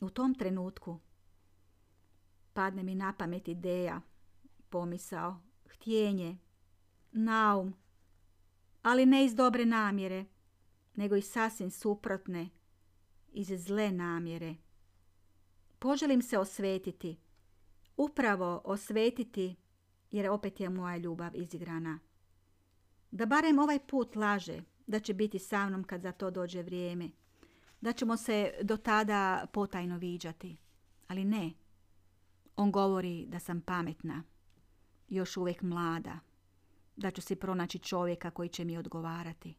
U 0.00 0.10
tom 0.10 0.34
trenutku 0.34 1.00
padne 2.52 2.82
mi 2.82 2.94
na 2.94 3.12
pamet 3.12 3.48
ideja, 3.48 4.00
pomisao, 4.68 5.40
htjenje, 5.68 6.36
naum, 7.14 7.74
ali 8.82 9.06
ne 9.06 9.24
iz 9.24 9.34
dobre 9.34 9.64
namjere, 9.64 10.24
nego 10.94 11.16
iz 11.16 11.24
sasvim 11.24 11.70
suprotne, 11.70 12.48
iz 13.32 13.48
zle 13.48 13.92
namjere. 13.92 14.54
Poželim 15.78 16.22
se 16.22 16.38
osvetiti, 16.38 17.16
upravo 17.96 18.60
osvetiti, 18.64 19.56
jer 20.10 20.30
opet 20.30 20.60
je 20.60 20.70
moja 20.70 20.96
ljubav 20.96 21.36
izigrana. 21.36 21.98
Da 23.10 23.26
barem 23.26 23.58
ovaj 23.58 23.78
put 23.86 24.16
laže, 24.16 24.62
da 24.86 25.00
će 25.00 25.14
biti 25.14 25.38
sa 25.38 25.68
mnom 25.68 25.84
kad 25.84 26.02
za 26.02 26.12
to 26.12 26.30
dođe 26.30 26.62
vrijeme– 26.62 27.10
da 27.84 27.92
ćemo 27.92 28.16
se 28.16 28.52
do 28.62 28.76
tada 28.76 29.46
potajno 29.52 29.98
viđati. 29.98 30.56
Ali 31.08 31.24
ne. 31.24 31.52
On 32.56 32.72
govori 32.72 33.26
da 33.26 33.38
sam 33.38 33.60
pametna, 33.60 34.22
još 35.08 35.36
uvijek 35.36 35.62
mlada, 35.62 36.18
da 36.96 37.10
ću 37.10 37.22
si 37.22 37.36
pronaći 37.36 37.78
čovjeka 37.78 38.30
koji 38.30 38.48
će 38.48 38.64
mi 38.64 38.78
odgovarati. 38.78 39.54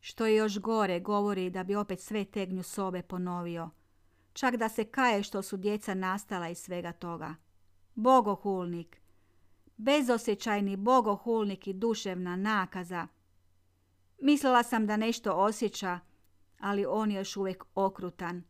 Što 0.00 0.26
je 0.26 0.36
još 0.36 0.58
gore, 0.58 1.00
govori 1.00 1.50
da 1.50 1.64
bi 1.64 1.74
opet 1.74 2.00
sve 2.00 2.24
tegnju 2.24 2.62
sobe 2.62 3.02
ponovio. 3.02 3.70
Čak 4.32 4.56
da 4.56 4.68
se 4.68 4.84
kaje 4.84 5.22
što 5.22 5.42
su 5.42 5.56
djeca 5.56 5.94
nastala 5.94 6.48
iz 6.48 6.58
svega 6.58 6.92
toga. 6.92 7.34
Bogohulnik, 7.94 9.00
bezosjećajni 9.76 10.76
bogohulnik 10.76 11.66
i 11.66 11.72
duševna 11.72 12.36
nakaza. 12.36 13.06
Mislila 14.20 14.62
sam 14.62 14.86
da 14.86 14.96
nešto 14.96 15.32
osjeća, 15.32 16.00
ali 16.58 16.86
on 16.86 17.10
je 17.10 17.16
još 17.16 17.36
uvijek 17.36 17.64
okrutan. 17.74 18.42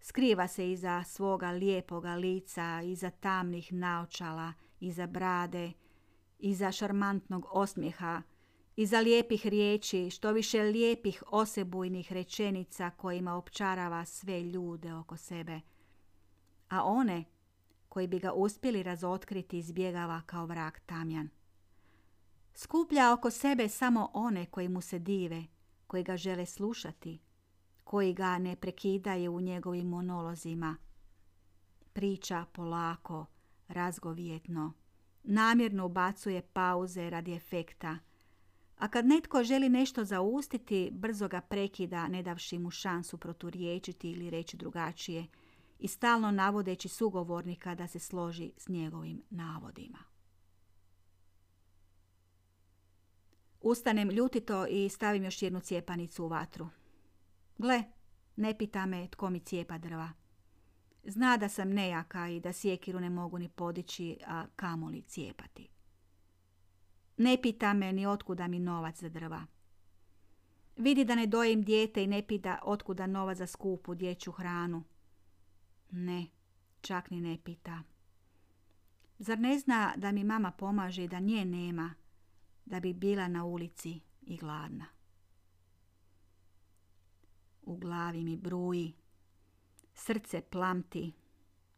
Skriva 0.00 0.48
se 0.48 0.72
iza 0.72 1.04
svoga 1.04 1.50
lijepoga 1.50 2.14
lica, 2.14 2.80
iza 2.84 3.10
tamnih 3.10 3.72
naočala, 3.72 4.52
iza 4.80 5.06
brade, 5.06 5.72
iza 6.42 6.72
šarmantnog 6.72 7.46
osmijeha, 7.50 8.22
Iza 8.76 9.00
lijepih 9.00 9.46
riječi, 9.46 10.10
što 10.10 10.32
više 10.32 10.62
lijepih 10.62 11.22
osebujnih 11.30 12.12
rečenica 12.12 12.90
kojima 12.90 13.34
opčarava 13.34 14.04
sve 14.04 14.42
ljude 14.42 14.94
oko 14.94 15.16
sebe. 15.16 15.60
A 16.68 16.84
one 16.84 17.24
koji 17.88 18.06
bi 18.06 18.18
ga 18.18 18.32
uspjeli 18.32 18.82
razotkriti 18.82 19.58
izbjegava 19.58 20.22
kao 20.26 20.46
vrak 20.46 20.80
tamjan. 20.80 21.28
Skuplja 22.54 23.12
oko 23.12 23.30
sebe 23.30 23.68
samo 23.68 24.10
one 24.14 24.46
koji 24.46 24.68
mu 24.68 24.80
se 24.80 24.98
dive, 24.98 25.44
koji 25.86 26.02
ga 26.02 26.16
žele 26.16 26.46
slušati, 26.46 27.20
koji 27.84 28.12
ga 28.12 28.38
ne 28.38 28.56
prekidaju 28.56 29.32
u 29.34 29.40
njegovim 29.40 29.86
monolozima. 29.88 30.76
Priča 31.92 32.44
polako, 32.52 33.26
razgovjetno, 33.68 34.72
namjerno 35.22 35.86
ubacuje 35.86 36.42
pauze 36.42 37.10
radi 37.10 37.32
efekta, 37.32 37.98
a 38.76 38.88
kad 38.88 39.06
netko 39.06 39.44
želi 39.44 39.68
nešto 39.68 40.04
zaustiti, 40.04 40.90
brzo 40.92 41.28
ga 41.28 41.40
prekida, 41.40 42.08
ne 42.08 42.22
davši 42.22 42.58
mu 42.58 42.70
šansu 42.70 43.18
proturiječiti 43.18 44.10
ili 44.10 44.30
reći 44.30 44.56
drugačije 44.56 45.26
i 45.78 45.88
stalno 45.88 46.30
navodeći 46.30 46.88
sugovornika 46.88 47.74
da 47.74 47.86
se 47.86 47.98
složi 47.98 48.52
s 48.56 48.68
njegovim 48.68 49.22
navodima. 49.30 49.98
Ustanem 53.60 54.10
ljutito 54.10 54.66
i 54.66 54.88
stavim 54.88 55.24
još 55.24 55.42
jednu 55.42 55.60
cijepanicu 55.60 56.24
u 56.24 56.28
vatru. 56.28 56.68
Gle, 57.58 57.84
ne 58.36 58.58
pita 58.58 58.86
me 58.86 59.08
tko 59.08 59.30
mi 59.30 59.40
cijepa 59.40 59.78
drva. 59.78 60.21
Zna 61.04 61.36
da 61.36 61.48
sam 61.48 61.70
nejaka 61.70 62.28
i 62.28 62.40
da 62.40 62.52
sjekiru 62.52 63.00
ne 63.00 63.10
mogu 63.10 63.38
ni 63.38 63.48
podići, 63.48 64.18
a 64.26 64.46
kamoli 64.56 65.02
cijepati. 65.02 65.68
Ne 67.16 67.42
pita 67.42 67.72
me 67.72 67.92
ni 67.92 68.06
otkuda 68.06 68.48
mi 68.48 68.58
novac 68.58 69.00
za 69.00 69.08
drva. 69.08 69.46
Vidi 70.76 71.04
da 71.04 71.14
ne 71.14 71.26
dojim 71.26 71.62
dijete 71.62 72.04
i 72.04 72.06
ne 72.06 72.26
pita 72.26 72.58
otkuda 72.62 73.06
novac 73.06 73.38
za 73.38 73.46
skupu 73.46 73.94
dječju 73.94 74.32
hranu. 74.32 74.84
Ne, 75.90 76.26
čak 76.80 77.10
ni 77.10 77.20
ne 77.20 77.38
pita. 77.44 77.82
Zar 79.18 79.38
ne 79.38 79.58
zna 79.58 79.94
da 79.96 80.12
mi 80.12 80.24
mama 80.24 80.50
pomaže 80.50 81.04
i 81.04 81.08
da 81.08 81.20
nje 81.20 81.44
nema, 81.44 81.94
da 82.64 82.80
bi 82.80 82.92
bila 82.92 83.28
na 83.28 83.44
ulici 83.44 84.00
i 84.22 84.36
gladna? 84.36 84.86
U 87.62 87.76
glavi 87.76 88.24
mi 88.24 88.36
bruji, 88.36 88.94
srce 89.94 90.40
plamti, 90.40 91.12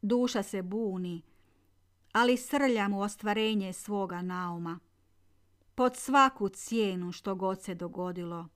duša 0.03 0.43
se 0.43 0.63
buni, 0.63 1.23
ali 2.13 2.37
srljam 2.37 2.93
u 2.93 3.01
ostvarenje 3.01 3.73
svoga 3.73 4.23
nauma. 4.23 4.79
Pod 5.75 5.97
svaku 5.97 6.49
cijenu 6.49 7.13
što 7.13 7.35
god 7.35 7.63
se 7.63 7.75
dogodilo, 7.75 8.49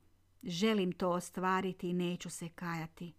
želim 0.42 0.92
to 0.92 1.10
ostvariti 1.10 1.88
i 1.90 1.94
neću 1.94 2.30
se 2.30 2.48
kajati. 2.48 3.12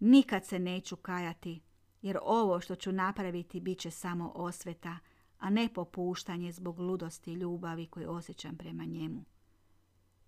Nikad 0.00 0.46
se 0.46 0.58
neću 0.58 0.96
kajati, 0.96 1.60
jer 2.02 2.18
ovo 2.22 2.60
što 2.60 2.74
ću 2.74 2.92
napraviti 2.92 3.60
bit 3.60 3.78
će 3.78 3.90
samo 3.90 4.32
osveta, 4.34 4.98
a 5.38 5.50
ne 5.50 5.68
popuštanje 5.74 6.52
zbog 6.52 6.78
ludosti 6.78 7.32
ljubavi 7.32 7.86
koju 7.86 8.10
osjećam 8.10 8.56
prema 8.56 8.84
njemu. 8.84 9.24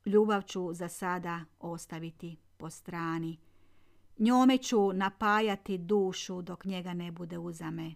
Ljubav 0.07 0.43
ću 0.43 0.73
za 0.73 0.89
sada 0.89 1.45
ostaviti 1.61 2.37
po 2.57 2.71
strani. 2.71 3.39
Njome 4.19 4.59
ću 4.59 4.93
napajati 4.93 5.79
dušu 5.79 6.43
dok 6.43 6.65
njega 6.65 6.95
ne 6.95 7.11
bude 7.13 7.39
uzame. 7.39 7.95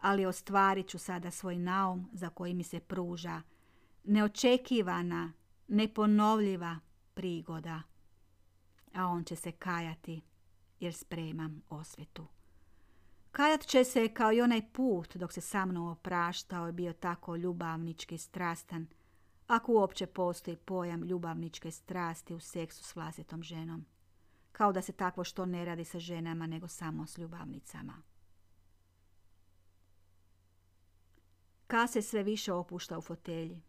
Ali 0.00 0.26
ostvarit 0.26 0.88
ću 0.88 0.98
sada 0.98 1.30
svoj 1.30 1.58
naum 1.58 2.08
za 2.12 2.28
koji 2.28 2.54
mi 2.54 2.62
se 2.62 2.80
pruža, 2.80 3.42
neočekivana, 4.04 5.32
neponovljiva 5.68 6.78
prigoda. 7.14 7.82
A 8.94 9.06
on 9.06 9.24
će 9.24 9.36
se 9.36 9.52
kajati 9.52 10.20
jer 10.80 10.94
spremam 10.94 11.62
osvetu. 11.70 12.26
Kajat 13.32 13.66
će 13.66 13.84
se 13.84 14.08
kao 14.08 14.32
i 14.32 14.40
onaj 14.40 14.72
put 14.72 15.16
dok 15.16 15.32
se 15.32 15.40
sa 15.40 15.66
mnom 15.66 15.88
opraštao 15.88 16.68
i 16.68 16.72
bio 16.72 16.92
tako 16.92 17.36
ljubavnički 17.36 18.18
strastan, 18.18 18.86
ako 19.46 19.72
uopće 19.72 20.06
postoji 20.06 20.56
pojam 20.56 21.02
ljubavničke 21.02 21.70
strasti 21.70 22.34
u 22.34 22.40
seksu 22.40 22.84
s 22.84 22.96
vlastitom 22.96 23.42
ženom. 23.42 23.86
Kao 24.52 24.72
da 24.72 24.82
se 24.82 24.92
takvo 24.92 25.24
što 25.24 25.46
ne 25.46 25.64
radi 25.64 25.84
sa 25.84 25.98
ženama 25.98 26.46
nego 26.46 26.68
samo 26.68 27.06
s 27.06 27.18
ljubavnicama. 27.18 28.02
Ka 31.66 31.86
se 31.86 32.02
sve 32.02 32.22
više 32.22 32.52
opušta 32.52 32.98
u 32.98 33.02
fotelji. 33.02 33.62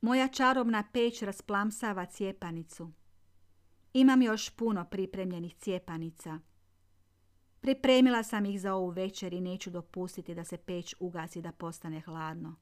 Moja 0.00 0.28
čarobna 0.28 0.84
peć 0.92 1.22
rasplamsava 1.22 2.06
cijepanicu. 2.06 2.92
Imam 3.92 4.22
još 4.22 4.50
puno 4.50 4.84
pripremljenih 4.84 5.54
cijepanica. 5.54 6.38
Pripremila 7.60 8.22
sam 8.22 8.46
ih 8.46 8.60
za 8.60 8.74
ovu 8.74 8.88
večer 8.88 9.32
i 9.32 9.40
neću 9.40 9.70
dopustiti 9.70 10.34
da 10.34 10.44
se 10.44 10.56
peć 10.56 10.94
ugasi 11.00 11.42
da 11.42 11.52
postane 11.52 12.00
hladno. 12.00 12.56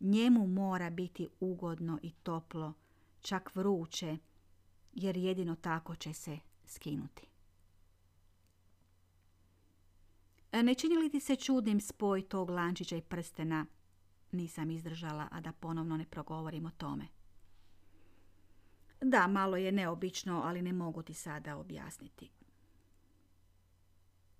Njemu 0.00 0.46
mora 0.46 0.90
biti 0.90 1.28
ugodno 1.40 1.98
i 2.02 2.12
toplo, 2.12 2.74
čak 3.20 3.56
vruće, 3.56 4.18
jer 4.92 5.16
jedino 5.16 5.56
tako 5.56 5.96
će 5.96 6.12
se 6.12 6.38
skinuti. 6.64 7.26
Ne 10.52 10.74
čini 10.74 10.96
li 10.96 11.10
ti 11.10 11.20
se 11.20 11.36
čudnim 11.36 11.80
spoj 11.80 12.28
tog 12.28 12.50
lančića 12.50 12.96
i 12.96 13.02
prstena 13.02 13.66
nisam 14.32 14.70
izdržala, 14.70 15.28
a 15.30 15.40
da 15.40 15.52
ponovno 15.52 15.96
ne 15.96 16.04
progovorim 16.04 16.66
o 16.66 16.70
tome. 16.70 17.06
Da, 19.00 19.26
malo 19.26 19.56
je 19.56 19.72
neobično, 19.72 20.42
ali 20.44 20.62
ne 20.62 20.72
mogu 20.72 21.02
ti 21.02 21.14
sada 21.14 21.56
objasniti. 21.56 22.30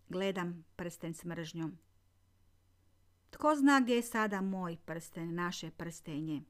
Gledam 0.09 0.65
prsten 0.77 1.15
s 1.15 1.25
mržnjom. 1.25 1.79
Tko 3.31 3.55
zna 3.57 3.81
gdje 3.81 3.95
je 3.95 4.03
sada 4.03 4.41
moj 4.41 4.77
prsten, 4.77 5.35
naše 5.35 5.71
prstenje? 5.71 6.43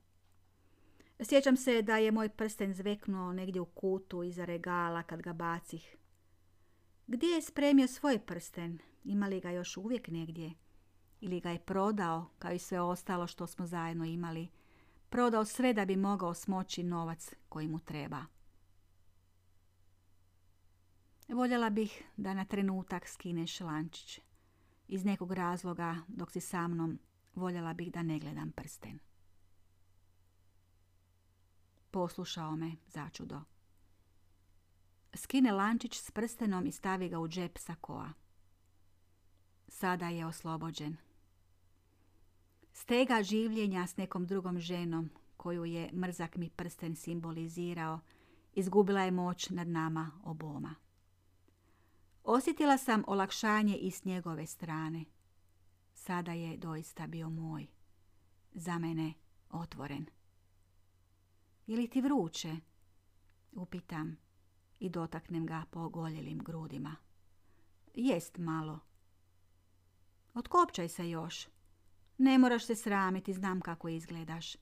Sjećam 1.22 1.56
se 1.56 1.82
da 1.82 1.96
je 1.96 2.12
moj 2.12 2.28
prsten 2.28 2.74
zveknuo 2.74 3.32
negdje 3.32 3.60
u 3.60 3.64
kutu 3.66 4.22
iza 4.22 4.44
regala 4.44 5.02
kad 5.02 5.22
ga 5.22 5.32
bacih. 5.32 5.96
Gdje 7.06 7.26
je 7.26 7.42
spremio 7.42 7.86
svoj 7.86 8.18
prsten? 8.18 8.78
Ima 9.04 9.26
li 9.26 9.40
ga 9.40 9.50
još 9.50 9.76
uvijek 9.76 10.08
negdje? 10.08 10.54
ili 11.20 11.40
ga 11.40 11.50
je 11.50 11.58
prodao, 11.58 12.26
kao 12.38 12.52
i 12.52 12.58
sve 12.58 12.80
ostalo 12.80 13.26
što 13.26 13.46
smo 13.46 13.66
zajedno 13.66 14.04
imali. 14.04 14.48
Prodao 15.08 15.44
sve 15.44 15.72
da 15.72 15.84
bi 15.84 15.96
mogao 15.96 16.34
smoći 16.34 16.82
novac 16.82 17.34
koji 17.48 17.68
mu 17.68 17.78
treba. 17.78 18.24
Voljela 21.28 21.70
bih 21.70 22.02
da 22.16 22.34
na 22.34 22.44
trenutak 22.44 23.08
skineš 23.08 23.60
lančić. 23.60 24.20
Iz 24.88 25.04
nekog 25.04 25.32
razloga, 25.32 25.96
dok 26.08 26.32
si 26.32 26.40
sa 26.40 26.68
mnom, 26.68 26.98
voljela 27.34 27.74
bih 27.74 27.92
da 27.92 28.02
ne 28.02 28.18
gledam 28.18 28.52
prsten. 28.52 28.98
Poslušao 31.90 32.56
me, 32.56 32.76
začudo. 32.86 33.40
Skine 35.14 35.52
lančić 35.52 35.98
s 35.98 36.10
prstenom 36.10 36.66
i 36.66 36.72
stavi 36.72 37.08
ga 37.08 37.18
u 37.18 37.28
džep 37.28 37.58
sakoa. 37.58 38.12
Sada 39.68 40.08
je 40.08 40.26
oslobođen 40.26 40.96
stega 42.72 43.22
življenja 43.22 43.86
s 43.86 43.96
nekom 43.96 44.26
drugom 44.26 44.58
ženom, 44.60 45.10
koju 45.36 45.64
je 45.64 45.90
mrzak 45.92 46.36
mi 46.36 46.50
prsten 46.50 46.96
simbolizirao, 46.96 48.00
izgubila 48.52 49.02
je 49.02 49.10
moć 49.10 49.50
nad 49.50 49.68
nama 49.68 50.10
oboma. 50.24 50.74
Osjetila 52.24 52.78
sam 52.78 53.04
olakšanje 53.06 53.76
i 53.76 53.90
s 53.90 54.04
njegove 54.04 54.46
strane. 54.46 55.04
Sada 55.94 56.32
je 56.32 56.56
doista 56.56 57.06
bio 57.06 57.30
moj. 57.30 57.66
Za 58.52 58.78
mene 58.78 59.14
otvoren. 59.50 60.06
Je 61.70 61.76
li 61.76 61.88
ti 61.88 62.00
vruće? 62.00 62.56
Upitam 63.52 64.16
i 64.80 64.88
dotaknem 64.88 65.46
ga 65.46 65.64
po 65.70 65.80
ogoljelim 65.80 66.38
grudima. 66.38 66.96
Jest 67.94 68.38
malo. 68.38 68.78
Otkopčaj 70.34 70.88
se 70.88 71.10
još, 71.10 71.48
ne 72.18 72.38
moraš 72.38 72.66
se 72.66 72.74
sramiti, 72.74 73.34
znam 73.34 73.60
kako 73.60 73.88
izgledaš. 73.88 74.56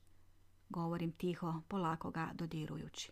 Govorim 0.69 1.11
tiho, 1.11 1.61
polako 1.67 2.11
ga 2.11 2.31
dodirujući. 2.33 3.11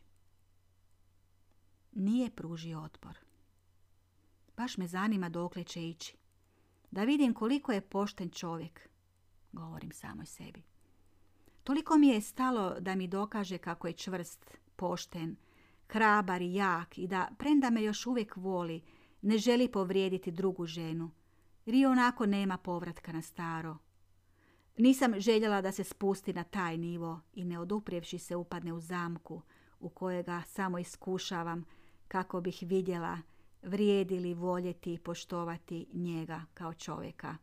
Nije 1.91 2.36
pružio 2.36 2.81
otpor. 2.81 3.17
Baš 4.57 4.77
me 4.77 4.88
zanima 4.88 5.29
dokle 5.29 5.63
će 5.63 5.89
ići. 5.89 6.17
Da 6.91 7.03
vidim 7.03 7.33
koliko 7.33 7.71
je 7.71 7.89
pošten 7.89 8.29
čovjek, 8.29 8.89
govorim 9.51 9.91
samoj 9.91 10.25
sebi. 10.25 10.76
Toliko 11.67 11.97
mi 11.97 12.08
je 12.08 12.21
stalo 12.21 12.75
da 12.80 12.95
mi 12.95 13.08
dokaže 13.08 13.58
kako 13.58 13.88
je 13.88 13.93
čvrst, 13.93 14.58
pošten, 14.75 15.36
hrabar 15.88 16.41
i 16.41 16.53
jak 16.53 16.97
i 16.97 17.08
da, 17.08 17.30
prenda 17.38 17.69
me 17.69 17.84
još 17.84 18.08
uvijek 18.08 18.36
voli, 18.36 18.82
ne 19.21 19.38
želi 19.38 19.71
povrijediti 19.71 20.32
drugu 20.32 20.65
ženu, 20.65 21.12
i 21.65 21.86
onako 21.86 22.25
nema 22.25 22.58
povratka 22.58 23.12
na 23.12 23.21
staro, 23.21 23.77
Nisam 24.77 25.19
željela 25.19 25.62
da 25.62 25.71
se 25.71 25.84
spusti 25.84 26.34
na 26.34 26.43
taj 26.43 26.77
nivo 26.77 27.19
i 27.34 27.45
ne 27.45 27.60
oduprijevši 27.60 28.19
se 28.19 28.36
upadne 28.36 28.73
u 28.73 28.80
zamku 28.80 29.41
u 29.80 29.89
kojega 29.89 30.43
samo 30.45 30.80
iskušavam 30.80 31.63
kako 32.08 32.41
bih 32.41 32.58
vidjela 32.62 33.17
vrijedi 33.62 34.19
li 34.19 34.34
voljeti 34.34 34.93
i 34.93 34.99
poštovati 34.99 35.88
njega 35.93 36.41
kao 36.53 36.73
čovjeka. 36.73 37.38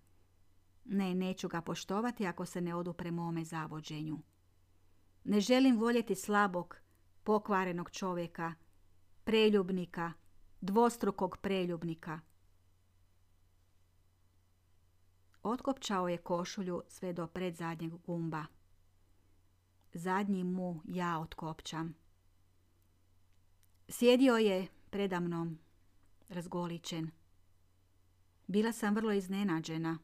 Ne, 0.84 1.14
neću 1.14 1.48
ga 1.48 1.60
poštovati 1.60 2.26
ako 2.26 2.46
se 2.46 2.60
ne 2.60 2.74
odupre 2.74 3.10
mome 3.10 3.44
zavođenju. 3.44 4.18
Ne 5.24 5.40
želim 5.40 5.78
voljeti 5.78 6.14
slabog, 6.14 6.76
pokvarenog 7.24 7.90
čovjeka, 7.90 8.54
preljubnika, 9.24 10.12
dvostrukog 10.60 11.36
preljubnika. 11.36 12.20
Otkopčao 15.42 16.08
je 16.08 16.18
košulju 16.18 16.82
sve 16.88 17.12
do 17.12 17.26
predzadnjeg 17.26 17.92
gumba. 18.06 18.44
Zadnji 19.92 20.44
mu 20.44 20.80
ja 20.84 21.18
otkopčam. 21.18 21.94
Sjedio 23.88 24.36
je 24.36 24.66
predamnom, 24.90 25.58
razgoličen. 26.28 27.10
Bila 28.46 28.72
sam 28.72 28.94
vrlo 28.94 29.12
iznenađena. 29.12 29.98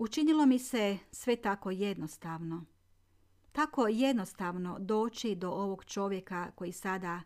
Učinilo 0.00 0.46
mi 0.46 0.58
se 0.58 0.98
sve 1.12 1.36
tako 1.36 1.70
jednostavno. 1.70 2.64
Tako 3.52 3.88
jednostavno 3.88 4.78
doći 4.78 5.34
do 5.34 5.50
ovog 5.50 5.84
čovjeka 5.84 6.50
koji 6.54 6.72
sada 6.72 7.20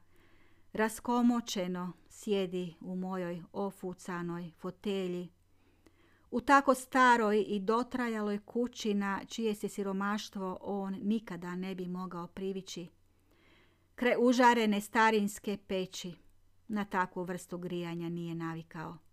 raskomoćeno 0.72 1.92
sjedi 2.08 2.74
u 2.80 2.96
mojoj 2.96 3.42
ofucanoj 3.52 4.50
fotelji, 4.58 5.28
u 6.30 6.40
tako 6.40 6.74
staroj 6.74 7.44
i 7.48 7.60
dotrajaloj 7.60 8.38
kući 8.38 8.94
na 8.94 9.20
čije 9.28 9.54
se 9.54 9.68
siromaštvo 9.68 10.58
on 10.60 10.98
nikada 11.02 11.54
ne 11.54 11.74
bi 11.74 11.88
mogao 11.88 12.26
privići. 12.26 12.88
Kre 13.94 14.16
užarene 14.18 14.80
starinske 14.80 15.58
peći 15.66 16.14
na 16.68 16.84
takvu 16.84 17.22
vrstu 17.22 17.58
grijanja 17.58 18.08
nije 18.08 18.34
navikao. 18.34 19.03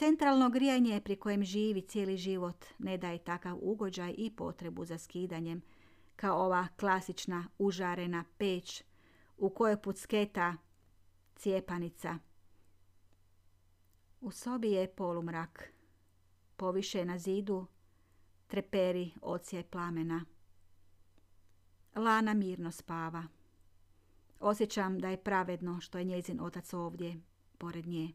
Centralno 0.00 0.50
grijanje 0.50 1.00
pri 1.00 1.16
kojem 1.16 1.44
živi 1.44 1.82
cijeli 1.82 2.16
život 2.16 2.64
ne 2.78 2.98
daje 2.98 3.18
takav 3.18 3.58
ugođaj 3.62 4.14
i 4.18 4.30
potrebu 4.36 4.84
za 4.84 4.98
skidanjem 4.98 5.62
kao 6.16 6.44
ova 6.46 6.68
klasična 6.76 7.48
užarena 7.58 8.24
peć 8.38 8.84
u 9.36 9.50
kojoj 9.50 9.82
pucketa 9.82 10.56
cijepanica. 11.36 12.18
U 14.20 14.30
sobi 14.30 14.70
je 14.70 14.92
polumrak. 14.94 15.72
Poviše 16.56 17.04
na 17.04 17.18
zidu 17.18 17.66
treperi 18.46 19.10
ocijaj 19.22 19.62
plamena. 19.62 20.24
Lana 21.96 22.34
mirno 22.34 22.72
spava. 22.72 23.24
Osjećam 24.38 24.98
da 24.98 25.08
je 25.08 25.22
pravedno 25.24 25.80
što 25.80 25.98
je 25.98 26.04
njezin 26.04 26.40
otac 26.40 26.74
ovdje, 26.74 27.20
pored 27.58 27.86
nje. 27.86 28.12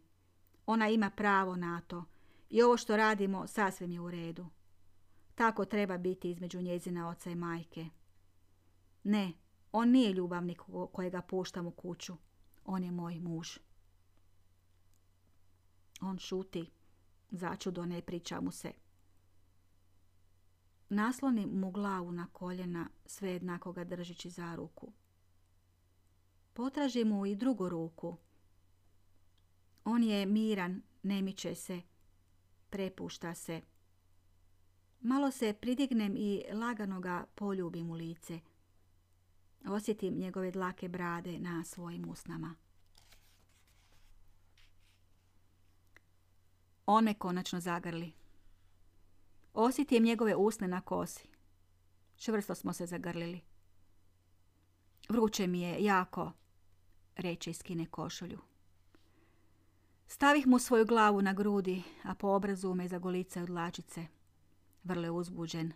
Ona 0.66 0.90
ima 0.90 1.10
pravo 1.10 1.56
na 1.56 1.82
to 1.82 2.04
i 2.50 2.62
ovo 2.62 2.78
što 2.78 2.98
radimo 2.98 3.48
sasvim 3.48 3.92
je 3.92 4.00
u 4.00 4.12
redu. 4.12 4.48
Tako 5.36 5.66
treba 5.66 5.98
biti 5.98 6.32
između 6.32 6.62
njezina 6.62 7.10
oca 7.10 7.30
i 7.30 7.36
majke. 7.36 7.90
Ne, 9.04 9.34
on 9.72 9.90
nije 9.90 10.14
ljubavnik 10.14 10.62
kojega 10.92 11.22
puštam 11.22 11.68
u 11.68 11.72
kuću. 11.72 12.16
On 12.66 12.84
je 12.84 12.92
moj 12.92 13.20
muž. 13.20 13.58
On 16.02 16.18
šuti. 16.18 16.72
Začudo 17.32 17.86
ne 17.86 18.02
priča 18.02 18.42
mu 18.42 18.52
se. 18.52 18.72
Naslonim 20.90 21.50
mu 21.50 21.72
glavu 21.72 22.12
na 22.12 22.28
koljena, 22.32 22.90
sve 23.06 23.32
jednako 23.32 23.72
ga 23.72 23.84
držići 23.84 24.30
za 24.30 24.56
ruku. 24.56 24.92
Potraži 26.54 27.04
mu 27.04 27.26
i 27.26 27.36
drugu 27.36 27.70
ruku. 27.70 28.18
On 29.86 30.04
je 30.04 30.26
miran, 30.26 30.82
ne 31.04 31.22
miče 31.22 31.56
se, 31.56 31.82
prepušta 32.70 33.36
se. 33.36 33.62
Malo 35.02 35.32
se 35.32 35.54
pridignem 35.54 36.16
i 36.18 36.44
lagano 36.54 37.00
ga 37.00 37.26
poljubim 37.36 37.90
u 37.90 37.94
lice. 37.94 38.40
Osjetim 39.68 40.18
njegove 40.18 40.52
dlake 40.52 40.88
brade 40.88 41.40
na 41.40 41.64
svojim 41.64 42.10
usnama. 42.10 42.56
On 46.86 47.04
me 47.04 47.14
konačno 47.14 47.60
zagrli. 47.60 48.14
Osjetim 49.54 50.04
njegove 50.04 50.36
usne 50.36 50.68
na 50.68 50.82
kosi. 50.82 51.28
Čvrsto 52.18 52.56
smo 52.56 52.74
se 52.74 52.86
zagrlili. 52.86 53.42
Vruće 55.10 55.48
mi 55.48 55.62
je 55.62 55.84
jako, 55.84 56.32
reče 57.16 57.52
i 57.52 57.54
skine 57.54 57.86
košulju. 57.86 58.55
Stavih 60.08 60.48
mu 60.48 60.60
svoju 60.60 60.86
glavu 60.86 61.22
na 61.22 61.34
grudi, 61.34 61.84
a 62.04 62.16
po 62.16 62.28
obrazu 62.28 62.74
me 62.74 62.88
zagolica 62.88 63.44
od 63.44 63.50
lačice. 63.50 64.08
Vrlo 64.84 65.04
je 65.04 65.12
uzbuđen. 65.12 65.74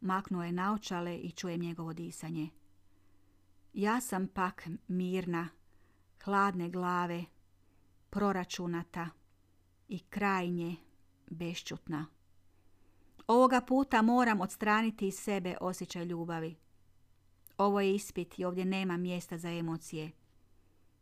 Maknuo 0.00 0.44
je 0.44 0.52
naočale 0.52 1.16
i 1.16 1.30
čujem 1.30 1.60
njegovo 1.60 1.92
disanje. 1.92 2.50
Ja 3.72 4.00
sam 4.00 4.26
pak 4.26 4.68
mirna, 4.88 5.48
hladne 6.24 6.68
glave, 6.70 7.24
proračunata 8.10 9.08
i 9.88 9.98
krajnje 9.98 10.76
bešćutna. 11.30 12.06
Ovoga 13.26 13.60
puta 13.60 14.02
moram 14.02 14.40
odstraniti 14.40 15.08
iz 15.08 15.14
sebe 15.14 15.56
osjećaj 15.60 16.04
ljubavi. 16.04 16.56
Ovo 17.58 17.80
je 17.80 17.94
ispit 17.94 18.38
i 18.38 18.44
ovdje 18.44 18.64
nema 18.64 18.96
mjesta 18.96 19.38
za 19.38 19.50
emocije. 19.50 20.10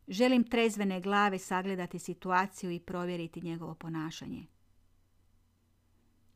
Želim 0.08 0.44
trezvene 0.44 1.00
glave 1.00 1.38
sagledati 1.38 1.98
situaciju 1.98 2.70
i 2.70 2.80
provjeriti 2.80 3.40
njegovo 3.40 3.74
ponašanje. 3.74 4.46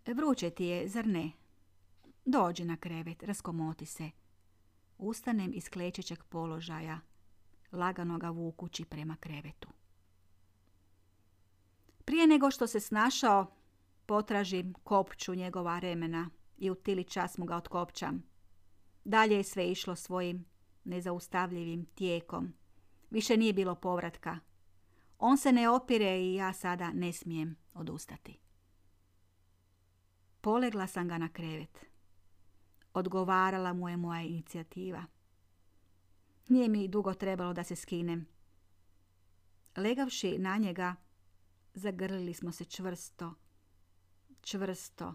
Vruće 0.06 0.50
ti 0.50 0.64
je, 0.64 0.88
zar 0.88 1.06
ne? 1.06 1.32
Dođi 2.24 2.64
na 2.64 2.76
krevet, 2.76 3.22
raskomoti 3.22 3.86
se. 3.86 4.10
Ustanem 4.98 5.52
iz 5.54 5.68
klečećeg 5.68 6.24
položaja, 6.24 7.00
lagano 7.72 8.18
ga 8.18 8.30
vukući 8.30 8.84
prema 8.84 9.16
krevetu. 9.16 9.68
Prije 12.04 12.26
nego 12.26 12.50
što 12.50 12.66
se 12.66 12.80
snašao, 12.80 13.46
potražim 14.06 14.74
kopču 14.84 15.34
njegova 15.34 15.78
remena 15.78 16.30
i 16.58 16.70
u 16.70 16.74
tili 16.74 17.04
čas 17.04 17.38
mu 17.38 17.44
ga 17.44 17.56
otkopčam. 17.56 18.22
Dalje 19.04 19.36
je 19.36 19.44
sve 19.44 19.70
išlo 19.70 19.96
svojim 19.96 20.44
nezaustavljivim 20.84 21.84
tijekom. 21.84 22.52
Više 23.10 23.36
nije 23.36 23.52
bilo 23.52 23.74
povratka. 23.74 24.38
On 25.18 25.38
se 25.38 25.52
ne 25.52 25.70
opire 25.70 26.20
i 26.20 26.34
ja 26.34 26.52
sada 26.52 26.92
ne 26.92 27.12
smijem 27.12 27.56
odustati. 27.74 28.38
Polegla 30.40 30.86
sam 30.86 31.08
ga 31.08 31.18
na 31.18 31.28
krevet. 31.28 31.86
Odgovarala 32.94 33.72
mu 33.72 33.88
je 33.88 33.96
moja 33.96 34.22
inicijativa. 34.22 35.04
Nije 36.48 36.68
mi 36.68 36.88
dugo 36.88 37.14
trebalo 37.14 37.52
da 37.52 37.64
se 37.64 37.76
skinem. 37.76 38.26
Legavši 39.76 40.38
na 40.38 40.56
njega, 40.56 40.94
zagrlili 41.74 42.34
smo 42.34 42.52
se 42.52 42.64
čvrsto, 42.64 43.34
čvrsto. 44.40 45.14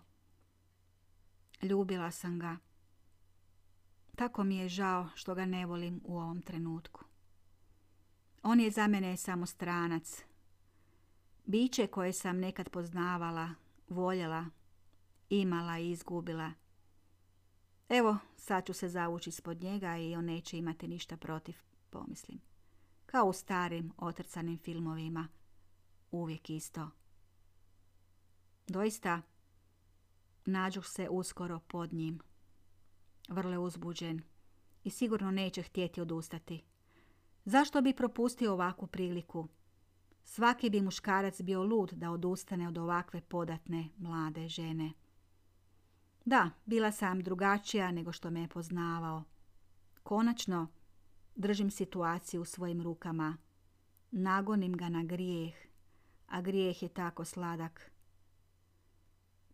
Ljubila 1.61 2.11
sam 2.11 2.39
ga. 2.39 2.57
Tako 4.15 4.43
mi 4.43 4.57
je 4.57 4.69
žao 4.69 5.09
što 5.15 5.35
ga 5.35 5.45
ne 5.45 5.65
volim 5.65 6.01
u 6.03 6.17
ovom 6.17 6.41
trenutku. 6.41 7.04
On 8.47 8.59
je 8.59 8.71
za 8.71 8.87
mene 8.87 9.17
samo 9.17 9.45
stranac. 9.45 10.23
Biće 11.45 11.87
koje 11.87 12.13
sam 12.13 12.39
nekad 12.39 12.69
poznavala, 12.69 13.49
voljela, 13.89 14.45
imala 15.29 15.79
i 15.79 15.91
izgubila. 15.91 16.51
Evo, 17.89 18.17
sad 18.37 18.65
ću 18.65 18.73
se 18.73 18.89
zavući 18.89 19.29
ispod 19.29 19.63
njega 19.63 19.97
i 19.97 20.15
on 20.15 20.25
neće 20.25 20.57
imati 20.57 20.87
ništa 20.87 21.17
protiv, 21.17 21.55
pomislim. 21.89 22.41
Kao 23.05 23.25
u 23.25 23.33
starim, 23.33 23.91
otrcanim 23.97 24.57
filmovima. 24.57 25.27
Uvijek 26.11 26.49
isto. 26.49 26.89
Doista, 28.67 29.21
nađuh 30.45 30.85
se 30.85 31.09
uskoro 31.09 31.59
pod 31.59 31.93
njim. 31.93 32.19
Vrlo 33.29 33.61
uzbuđen 33.61 34.21
i 34.83 34.89
sigurno 34.89 35.31
neće 35.31 35.61
htjeti 35.61 36.01
odustati. 36.01 36.74
Zašto 37.45 37.81
bi 37.81 37.93
propustio 37.93 38.53
ovakvu 38.53 38.87
priliku? 38.87 39.47
Svaki 40.23 40.69
bi 40.69 40.81
muškarac 40.81 41.41
bio 41.41 41.63
lud 41.63 41.91
da 41.93 42.11
odustane 42.11 42.67
od 42.67 42.77
ovakve 42.77 43.21
podatne 43.21 43.89
mlade 43.97 44.49
žene. 44.49 44.93
Da, 46.25 46.49
bila 46.65 46.91
sam 46.91 47.19
drugačija 47.19 47.91
nego 47.91 48.11
što 48.11 48.29
me 48.29 48.41
je 48.41 48.47
poznavao. 48.47 49.23
Konačno, 50.03 50.67
držim 51.35 51.71
situaciju 51.71 52.41
u 52.41 52.45
svojim 52.45 52.81
rukama. 52.81 53.37
Nagonim 54.11 54.73
ga 54.73 54.89
na 54.89 55.03
grijeh, 55.03 55.53
a 56.27 56.41
grijeh 56.41 56.83
je 56.83 56.89
tako 56.89 57.25
sladak. 57.25 57.91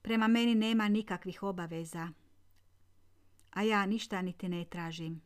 Prema 0.01 0.27
meni 0.27 0.55
nema 0.55 0.87
nikakvih 0.87 1.43
obaveza. 1.43 2.09
A 3.51 3.61
ja 3.61 3.85
ništa 3.85 4.21
niti 4.21 4.49
ne 4.49 4.65
tražim. 4.65 5.21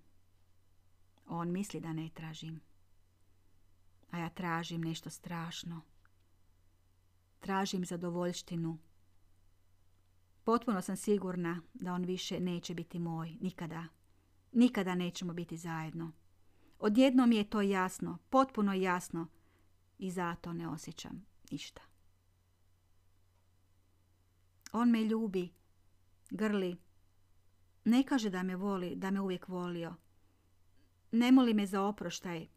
On 1.25 1.51
misli 1.51 1.79
da 1.79 1.93
ne 1.93 2.09
tražim. 2.13 2.61
A 4.11 4.17
ja 4.17 4.29
tražim 4.29 4.81
nešto 4.81 5.09
strašno. 5.09 5.81
Tražim 7.39 7.85
zadovoljštinu. 7.85 8.77
Potpuno 10.43 10.81
sam 10.81 10.97
sigurna 10.97 11.61
da 11.73 11.93
on 11.93 12.05
više 12.05 12.39
neće 12.39 12.73
biti 12.73 12.99
moj. 12.99 13.37
Nikada. 13.41 13.85
Nikada 14.51 14.95
nećemo 14.95 15.33
biti 15.33 15.57
zajedno. 15.57 16.11
Odjednom 16.79 17.31
je 17.31 17.49
to 17.49 17.61
jasno. 17.61 18.17
Potpuno 18.29 18.73
jasno. 18.73 19.27
I 19.97 20.11
zato 20.11 20.53
ne 20.53 20.67
osjećam 20.67 21.25
ništa. 21.51 21.81
On 24.71 24.91
me 24.91 25.03
ljubi, 25.03 25.49
grli. 26.29 26.77
Ne 27.85 28.03
kaže 28.03 28.29
da 28.29 28.43
me 28.43 28.55
voli, 28.55 28.95
da 28.95 29.11
me 29.11 29.21
uvijek 29.21 29.47
volio. 29.47 29.95
Ne 31.15 31.31
moli 31.31 31.53
me 31.53 31.65
za 31.65 31.81
oproštaj. 31.81 32.47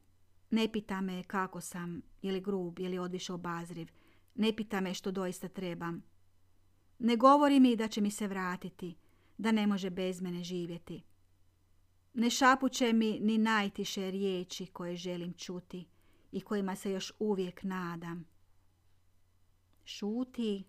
Ne 0.51 0.73
pita 0.73 1.01
me 1.01 1.23
kako 1.23 1.61
sam, 1.61 2.03
ili 2.23 2.41
grub, 2.41 2.79
ili 2.79 2.99
odviše 2.99 3.33
obazriv. 3.33 3.89
Ne 4.35 4.57
pita 4.57 4.81
me 4.81 4.95
što 4.95 5.11
doista 5.11 5.49
trebam. 5.49 6.03
Ne 6.99 7.17
govori 7.17 7.61
mi 7.61 7.77
da 7.77 7.89
će 7.89 8.01
mi 8.01 8.11
se 8.11 8.29
vratiti, 8.29 8.97
da 9.39 9.53
ne 9.53 9.67
može 9.67 9.91
bez 9.91 10.21
mene 10.21 10.45
živjeti. 10.45 11.03
Ne 12.15 12.31
šapuće 12.31 12.93
mi 12.93 13.21
ni 13.21 13.39
najtiše 13.39 14.11
riječi 14.11 14.67
koje 14.67 14.97
želim 14.97 15.33
čuti 15.33 15.87
i 16.33 16.41
kojima 16.41 16.77
se 16.77 16.91
još 16.91 17.13
uvijek 17.19 17.63
nadam. 17.63 18.25
Šuti 19.85 20.65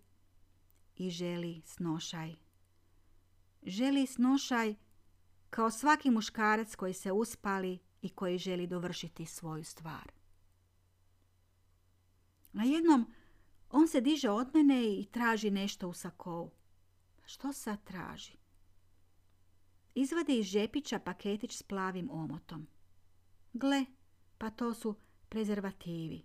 i 0.96 1.10
želi 1.10 1.62
snošaj. 1.64 2.34
Želi 3.62 4.06
snošaj 4.06 4.74
kao 5.50 5.70
svaki 5.70 6.10
muškarac 6.10 6.74
koji 6.74 6.94
se 6.94 7.12
uspali 7.12 7.78
i 8.02 8.08
koji 8.08 8.38
želi 8.38 8.66
dovršiti 8.66 9.26
svoju 9.26 9.64
stvar. 9.64 10.12
Na 12.52 12.64
jednom 12.64 13.12
on 13.70 13.88
se 13.88 14.00
diže 14.00 14.30
od 14.30 14.54
mene 14.54 14.84
i 14.84 15.08
traži 15.12 15.50
nešto 15.50 15.88
u 15.88 15.92
sakovu. 15.92 16.50
Što 17.24 17.52
sad 17.52 17.84
traži? 17.84 18.36
Izvadi 19.94 20.38
iz 20.38 20.46
žepića 20.46 20.98
paketić 20.98 21.56
s 21.56 21.62
plavim 21.62 22.10
omotom. 22.10 22.66
Gle, 23.52 23.86
pa 24.38 24.50
to 24.50 24.74
su 24.74 24.96
prezervativi. 25.28 26.24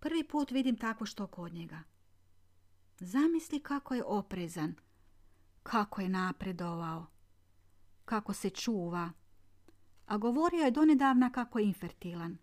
Prvi 0.00 0.24
put 0.24 0.50
vidim 0.50 0.76
tako 0.76 1.06
što 1.06 1.26
kod 1.26 1.54
njega. 1.54 1.82
Zamisli 2.98 3.60
kako 3.60 3.94
je 3.94 4.04
oprezan, 4.04 4.74
kako 5.62 6.00
je 6.00 6.08
napredovao, 6.08 7.06
kako 8.04 8.32
se 8.32 8.50
čuva. 8.50 9.10
A 10.06 10.18
govorio 10.18 10.64
je 10.64 10.70
donedavna 10.70 11.30
kako 11.30 11.58
je 11.58 11.66
infertilan, 11.66 12.38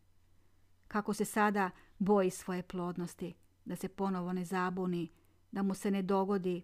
kako 0.87 1.13
se 1.13 1.25
sada 1.25 1.69
boji 1.99 2.29
svoje 2.29 2.63
plodnosti, 2.63 3.33
da 3.65 3.75
se 3.75 3.89
ponovo 3.89 4.33
ne 4.33 4.45
zabuni, 4.45 5.11
da 5.51 5.63
mu 5.63 5.73
se 5.73 5.91
ne 5.91 6.01
dogodi 6.01 6.63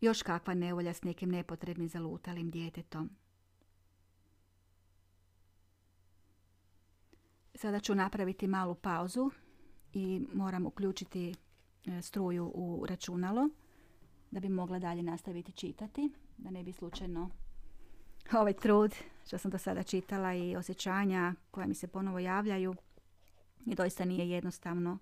još 0.00 0.22
kakva 0.22 0.54
nevolja 0.54 0.94
s 0.94 1.02
nekim 1.02 1.30
nepotrebnim 1.30 1.88
zalutalim 1.88 2.50
djetetom. 2.50 3.10
Sada 7.54 7.80
ću 7.80 7.94
napraviti 7.94 8.46
malu 8.46 8.74
pauzu 8.74 9.30
i 9.92 10.26
moram 10.34 10.66
uključiti 10.66 11.34
e, 11.86 12.02
struju 12.02 12.52
u 12.54 12.86
računalo 12.88 13.48
da 14.30 14.40
bi 14.40 14.48
mogla 14.48 14.78
dalje 14.78 15.02
nastaviti 15.02 15.52
čitati, 15.52 16.10
da 16.36 16.50
ne 16.50 16.62
bi 16.62 16.72
slučajno 16.72 17.30
ovaj 18.32 18.52
trud 18.52 18.94
što 19.26 19.38
sam 19.38 19.50
do 19.50 19.58
sada 19.58 19.82
čitala 19.82 20.34
i 20.34 20.56
osjećanja 20.56 21.34
koja 21.50 21.66
mi 21.66 21.74
se 21.74 21.86
ponovo 21.86 22.18
javljaju 22.18 22.74
i 23.66 23.74
doista 23.74 24.04
nije 24.04 24.30
jednostavno 24.30 24.98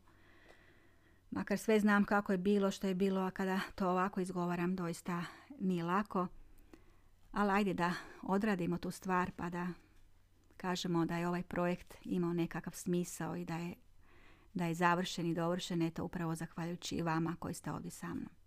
Makar 1.33 1.59
sve 1.59 1.81
znam 1.81 2.05
kako 2.05 2.33
je 2.33 2.39
bilo, 2.39 2.70
što 2.70 2.87
je 2.87 2.95
bilo, 2.95 3.20
a 3.20 3.31
kada 3.31 3.61
to 3.75 3.91
ovako 3.91 4.20
izgovaram, 4.20 4.77
doista 4.77 5.25
nije 5.61 5.85
lako. 5.85 6.27
Ali 7.33 7.51
ajde 7.51 7.75
da 7.75 7.93
odradimo 8.23 8.79
tu 8.79 8.91
stvar 8.91 9.31
pa 9.37 9.51
da 9.51 9.68
kažemo 10.57 11.05
da 11.07 11.16
je 11.16 11.29
ovaj 11.29 11.43
projekt 11.43 11.95
imao 12.05 12.33
nekakav 12.33 12.73
smisao 12.73 13.37
i 13.37 13.45
da 13.45 13.57
je, 13.57 13.75
da 14.55 14.66
je 14.66 14.75
završen 14.75 15.27
i 15.27 15.35
dovršen, 15.35 15.83
eto 15.83 16.05
upravo 16.05 16.35
zahvaljujući 16.35 16.95
i 16.95 17.03
vama 17.03 17.37
koji 17.39 17.55
ste 17.55 17.73
ovdje 17.73 17.91
sa 17.91 18.14
mnom. 18.14 18.41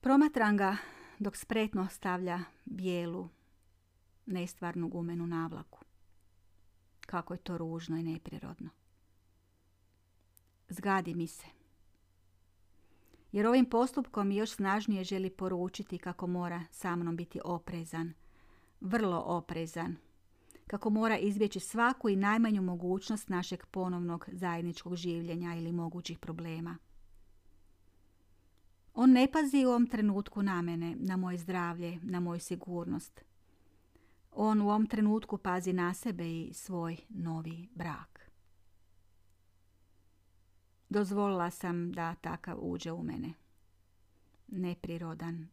Promatram 0.00 0.56
ga 0.56 0.76
dok 1.18 1.36
spretno 1.36 1.88
stavlja 1.90 2.40
bijelu, 2.64 3.28
nestvarnu 4.26 4.88
gumenu 4.88 5.26
navlaku. 5.26 5.78
Kako 7.00 7.34
je 7.34 7.38
to 7.38 7.58
ružno 7.58 7.96
i 7.96 8.02
neprirodno. 8.02 8.70
Zgadi 10.68 11.14
mi 11.14 11.26
se. 11.26 11.46
Jer 13.32 13.46
ovim 13.46 13.64
postupkom 13.64 14.32
još 14.32 14.50
snažnije 14.50 15.04
želi 15.04 15.30
poručiti 15.30 15.98
kako 15.98 16.26
mora 16.26 16.64
sa 16.70 16.96
mnom 16.96 17.16
biti 17.16 17.40
oprezan. 17.44 18.12
Vrlo 18.80 19.22
oprezan. 19.26 19.96
Kako 20.66 20.90
mora 20.90 21.18
izbjeći 21.18 21.60
svaku 21.60 22.08
i 22.08 22.16
najmanju 22.16 22.62
mogućnost 22.62 23.28
našeg 23.28 23.66
ponovnog 23.66 24.28
zajedničkog 24.32 24.96
življenja 24.96 25.54
ili 25.54 25.72
mogućih 25.72 26.18
problema. 26.18 26.78
On 28.94 29.12
ne 29.12 29.32
pazi 29.32 29.64
u 29.66 29.68
ovom 29.68 29.86
trenutku 29.86 30.42
na 30.42 30.62
mene, 30.62 30.96
na 30.98 31.16
moje 31.16 31.38
zdravlje, 31.38 31.98
na 32.02 32.20
moju 32.20 32.40
sigurnost. 32.40 33.24
On 34.32 34.60
u 34.60 34.68
ovom 34.68 34.86
trenutku 34.86 35.38
pazi 35.38 35.72
na 35.72 35.94
sebe 35.94 36.30
i 36.30 36.52
svoj 36.54 36.96
novi 37.08 37.68
brak. 37.74 38.30
Dozvolila 40.88 41.50
sam 41.50 41.92
da 41.92 42.14
takav 42.14 42.58
uđe 42.60 42.92
u 42.92 43.02
mene. 43.02 43.32
Neprirodan, 44.48 45.48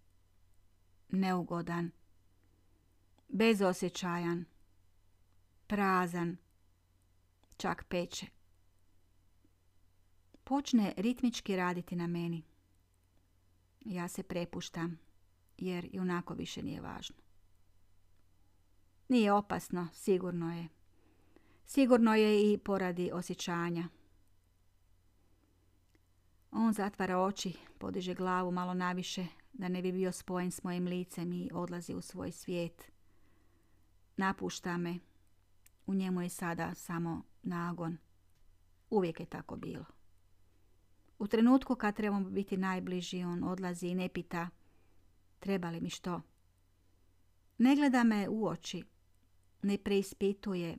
neugodan, 1.09 1.91
bezosjećajan, 3.27 4.45
prazan, 5.67 6.37
čak 7.57 7.85
peče. 7.89 8.25
Počne 10.43 10.93
ritmički 10.97 11.55
raditi 11.55 11.95
na 11.95 12.07
meni. 12.07 12.43
Ja 13.89 14.07
se 14.07 14.23
prepuštam, 14.23 14.99
jer 15.57 15.89
i 15.91 15.99
onako 15.99 16.33
više 16.33 16.63
nije 16.63 16.81
važno. 16.81 17.15
Nije 19.09 19.33
opasno, 19.33 19.87
sigurno 19.93 20.55
je. 20.55 20.67
Sigurno 21.65 22.15
je 22.15 22.53
i 22.53 22.57
poradi 22.57 23.11
osjećanja. 23.13 23.87
On 26.51 26.73
zatvara 26.73 27.17
oči, 27.17 27.53
podiže 27.77 28.13
glavu 28.13 28.51
malo 28.51 28.73
naviše, 28.73 29.25
da 29.53 29.67
ne 29.67 29.81
bi 29.81 29.91
bio 29.91 30.11
spojen 30.11 30.51
s 30.51 30.63
mojim 30.63 30.87
licem 30.87 31.33
i 31.33 31.49
odlazi 31.53 31.93
u 31.93 32.01
svoj 32.01 32.31
svijet. 32.31 32.91
Napušta 34.17 34.77
me. 34.77 34.99
U 35.85 35.93
njemu 35.93 36.21
je 36.21 36.29
sada 36.29 36.75
samo 36.75 37.21
nagon. 37.43 37.97
Uvijek 38.89 39.19
je 39.19 39.25
tako 39.25 39.55
bilo. 39.55 39.96
U 41.19 41.27
trenutku 41.27 41.75
kad 41.75 41.95
trebamo 41.95 42.29
biti 42.29 42.57
najbliži, 42.57 43.23
on 43.23 43.43
odlazi 43.43 43.87
i 43.87 43.95
ne 43.95 44.09
pita 44.09 44.49
treba 45.39 45.69
li 45.69 45.81
mi 45.81 45.89
što. 45.89 46.21
Ne 47.57 47.75
gleda 47.75 48.03
me 48.03 48.29
u 48.29 48.47
oči, 48.47 48.83
ne 49.61 49.77
preispituje, 49.77 50.77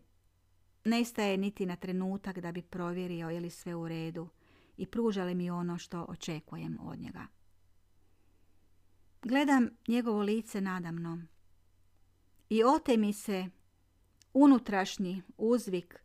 nestaje 0.84 1.36
niti 1.36 1.66
na 1.66 1.76
trenutak 1.76 2.38
da 2.38 2.52
bi 2.52 2.62
provjerio 2.62 3.30
je 3.30 3.40
li 3.40 3.50
sve 3.50 3.74
u 3.74 3.88
redu 3.88 4.28
i 4.76 4.86
pruža 4.86 5.24
li 5.24 5.34
mi 5.34 5.50
ono 5.50 5.78
što 5.78 6.02
očekujem 6.08 6.78
od 6.82 6.98
njega. 6.98 7.26
Gledam 9.22 9.68
njegovo 9.88 10.22
lice 10.22 10.60
nadamnom 10.60 11.28
i 12.48 12.64
ote 12.64 12.96
mi 12.96 13.12
se 13.12 13.46
unutrašnji 14.32 15.22
uzvik, 15.38 16.02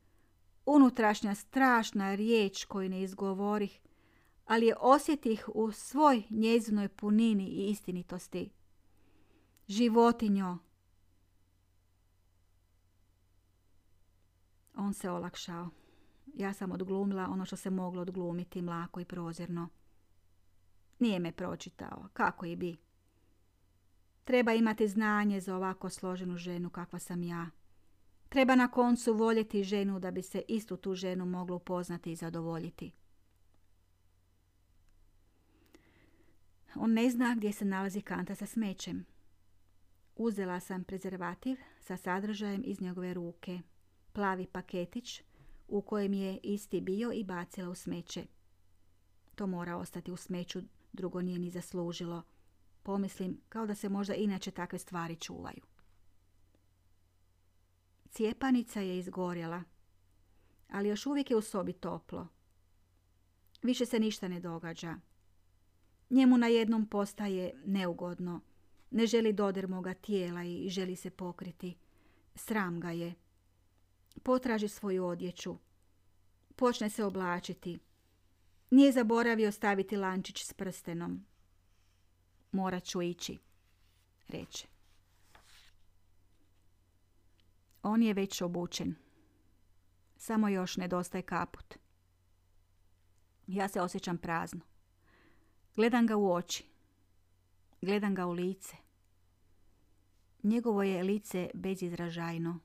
unutrašnja 0.65 1.35
strašna 1.35 2.15
riječ 2.15 2.65
koju 2.65 2.89
ne 2.89 3.01
izgovorih, 3.01 3.79
ali 4.45 4.65
je 4.65 4.75
osjetih 4.79 5.49
u 5.53 5.71
svoj 5.71 6.23
njezinoj 6.29 6.87
punini 6.87 7.47
i 7.47 7.69
istinitosti. 7.69 8.49
Životinjo, 9.67 10.57
On 14.75 14.93
se 14.93 15.09
olakšao. 15.09 15.69
Ja 16.33 16.53
sam 16.53 16.71
odglumila 16.71 17.27
ono 17.29 17.45
što 17.45 17.55
se 17.55 17.69
moglo 17.69 18.01
odglumiti 18.01 18.61
mlako 18.61 18.99
i 18.99 19.05
prozirno. 19.05 19.69
Nije 20.99 21.19
me 21.19 21.31
pročitao, 21.31 22.09
kako 22.13 22.45
i 22.45 22.55
bi. 22.55 22.77
Treba 24.23 24.53
imati 24.53 24.87
znanje 24.87 25.39
za 25.39 25.55
ovako 25.55 25.89
složenu 25.89 26.37
ženu 26.37 26.69
kakva 26.69 26.99
sam 26.99 27.23
ja. 27.23 27.49
Treba 28.29 28.55
na 28.55 28.71
koncu 28.71 29.13
voljeti 29.13 29.63
ženu 29.63 29.99
da 29.99 30.11
bi 30.11 30.21
se 30.21 30.43
istu 30.47 30.77
tu 30.77 30.95
ženu 30.95 31.25
moglo 31.25 31.55
upoznati 31.55 32.11
i 32.11 32.15
zadovoljiti. 32.15 32.91
On 36.75 36.93
ne 36.93 37.09
zna 37.09 37.35
gdje 37.35 37.53
se 37.53 37.65
nalazi 37.65 38.01
kanta 38.01 38.35
sa 38.35 38.45
smećem. 38.45 39.05
Uzela 40.15 40.59
sam 40.59 40.83
prezervativ 40.83 41.57
sa 41.79 41.97
sadržajem 41.97 42.63
iz 42.65 42.81
njegove 42.81 43.13
ruke. 43.13 43.59
Plavi 44.13 44.47
paketić 44.47 45.21
u 45.67 45.81
kojem 45.81 46.13
je 46.13 46.39
isti 46.43 46.81
bio 46.81 47.11
i 47.11 47.23
bacila 47.23 47.69
u 47.69 47.75
smeće. 47.75 48.25
To 49.35 49.47
mora 49.47 49.77
ostati 49.77 50.11
u 50.11 50.17
smeću, 50.17 50.61
drugo 50.93 51.21
nije 51.21 51.39
ni 51.39 51.49
zaslužilo. 51.49 52.23
Pomislim 52.83 53.41
kao 53.49 53.65
da 53.65 53.75
se 53.75 53.89
možda 53.89 54.15
inače 54.15 54.51
takve 54.51 54.79
stvari 54.79 55.15
čuvaju. 55.15 55.63
Cijepanica 58.09 58.79
je 58.81 58.97
izgorjela, 58.97 59.63
ali 60.69 60.89
još 60.89 61.05
uvijek 61.05 61.29
je 61.29 61.37
u 61.37 61.41
sobi 61.41 61.73
toplo. 61.73 62.27
Više 63.61 63.85
se 63.85 63.99
ništa 63.99 64.27
ne 64.27 64.39
događa. 64.39 64.95
Njemu 66.13 66.37
na 66.37 66.47
jednom 66.47 66.85
postaje 66.85 67.53
neugodno. 67.65 68.41
Ne 68.91 69.07
želi 69.07 69.33
dodir 69.33 69.67
moga 69.67 69.93
tijela 69.93 70.43
i 70.43 70.69
želi 70.69 70.95
se 70.95 71.09
pokriti. 71.09 71.75
Sram 72.35 72.79
ga 72.79 72.91
je. 72.91 73.13
Potraži 74.23 74.67
svoju 74.67 75.05
odjeću. 75.05 75.57
Počne 76.55 76.89
se 76.89 77.03
oblačiti. 77.03 77.79
Nije 78.69 78.91
zaboravio 78.91 79.51
staviti 79.51 79.97
lančić 79.97 80.43
s 80.43 80.53
prstenom. 80.53 81.25
Morat 82.51 82.83
ću 82.83 83.01
ići, 83.01 83.37
reče. 84.27 84.67
On 87.83 88.03
je 88.03 88.13
već 88.13 88.41
obučen. 88.41 88.95
Samo 90.17 90.49
još 90.49 90.77
nedostaje 90.77 91.21
kaput. 91.21 91.75
Ja 93.47 93.67
se 93.67 93.81
osjećam 93.81 94.17
prazno. 94.17 94.72
Gledam 95.75 96.07
ga 96.07 96.17
u 96.17 96.33
oči. 96.33 96.65
Gledam 97.81 98.15
ga 98.15 98.25
u 98.25 98.31
lice. 98.31 98.75
Njegovo 100.43 100.83
je 100.83 101.03
lice 101.03 101.49
bezizražajno, 101.53 102.59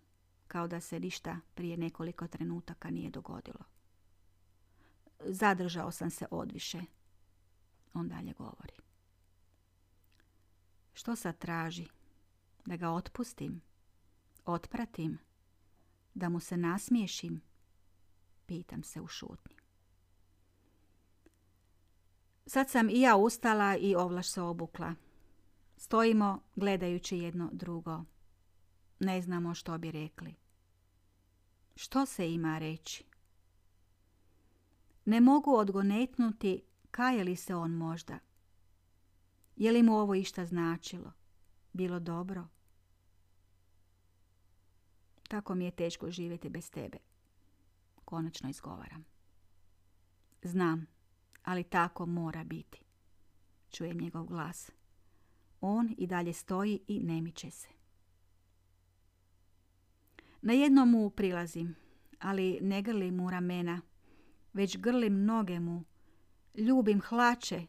kao 0.49 0.69
da 0.69 0.81
se 0.81 1.01
ništa 1.01 1.41
prije 1.55 1.77
nekoliko 1.77 2.29
trenutaka 2.29 2.91
nije 2.91 3.11
dogodilo. 3.11 3.65
Zadržao 5.21 5.91
sam 5.91 6.11
se 6.11 6.27
odviše. 6.31 6.81
On 7.95 8.09
dalje 8.09 8.33
govori. 8.33 8.75
Što 10.93 11.17
sad 11.17 11.39
traži? 11.39 11.87
Da 12.67 12.77
ga 12.77 12.91
otpustim? 12.91 13.61
Otpratim? 14.45 15.19
Da 16.15 16.29
mu 16.29 16.41
se 16.41 16.57
nasmiješim? 16.57 17.41
Pitam 18.47 18.83
se 18.83 19.01
u 19.01 19.07
šutnji. 19.07 19.58
Sad 22.49 22.71
sam 22.71 22.89
i 22.89 23.01
ja 23.01 23.17
ustala 23.17 23.77
i 23.77 23.95
ovlaš 23.95 24.29
se 24.29 24.43
obukla. 24.43 24.95
Stojimo 25.77 26.43
gledajući 26.57 27.19
jedno 27.19 27.51
drugo. 27.53 28.05
Ne 29.01 29.23
znamo 29.23 29.55
što 29.55 29.79
bi 29.79 29.91
rekli. 29.91 30.35
Što 31.77 32.07
se 32.07 32.33
ima 32.33 32.59
reći? 32.59 33.05
Ne 35.05 35.21
mogu 35.21 35.55
odgonetnuti 35.55 36.63
kaje 36.91 37.25
li 37.25 37.37
se 37.37 37.55
on 37.55 37.71
možda. 37.71 38.19
Je 39.57 39.73
li 39.73 39.83
mu 39.83 39.99
ovo 39.99 40.15
išta 40.15 40.47
značilo? 40.47 41.13
Bilo 41.73 42.01
dobro? 42.01 42.49
Tako 45.29 45.55
mi 45.55 45.65
je 45.65 45.71
teško 45.71 46.11
živjeti 46.11 46.49
bez 46.49 46.71
tebe. 46.71 46.99
Konačno 48.05 48.51
izgovaram. 48.51 49.05
Znam, 50.43 50.87
ali 51.49 51.65
tako 51.65 52.07
mora 52.07 52.45
biti. 52.45 52.81
Čujem 53.71 53.99
njegov 53.99 54.25
glas. 54.25 54.71
On 55.61 55.95
i 55.99 56.07
dalje 56.07 56.33
stoji 56.33 56.81
i 56.89 57.01
ne 57.01 57.21
miče 57.21 57.51
se. 57.51 57.69
Na 60.43 60.53
jednom 60.53 60.91
mu 60.91 61.11
prilazim, 61.11 61.77
ali 62.19 62.59
ne 62.63 62.83
grlim 62.83 63.17
mu 63.17 63.31
ramena, 63.31 63.81
već 64.53 64.79
grlim 64.79 65.25
noge 65.25 65.61
mu. 65.61 65.85
Ljubim 66.55 67.01
hlače, 67.01 67.67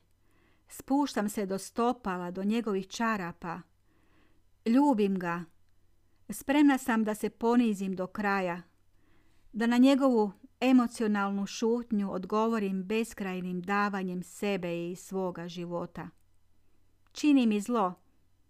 spuštam 0.68 1.30
se 1.30 1.46
do 1.46 1.58
stopala, 1.58 2.32
do 2.32 2.44
njegovih 2.44 2.88
čarapa. 2.88 3.62
Ljubim 4.66 5.20
ga. 5.20 5.44
Spremna 6.30 6.78
sam 6.78 7.04
da 7.04 7.16
se 7.16 7.30
ponizim 7.30 7.96
do 7.96 8.08
kraja, 8.08 8.62
da 9.54 9.68
na 9.68 9.78
njegovu 9.78 10.32
emocionalnu 10.62 11.46
šutnju 11.46 12.12
odgovorim 12.14 12.84
beskrajnim 12.84 13.62
davanjem 13.62 14.24
sebe 14.24 14.92
i 14.92 14.96
svoga 14.96 15.48
života. 15.48 16.10
Čini 17.12 17.48
mi 17.48 17.62
zlo, 17.62 17.94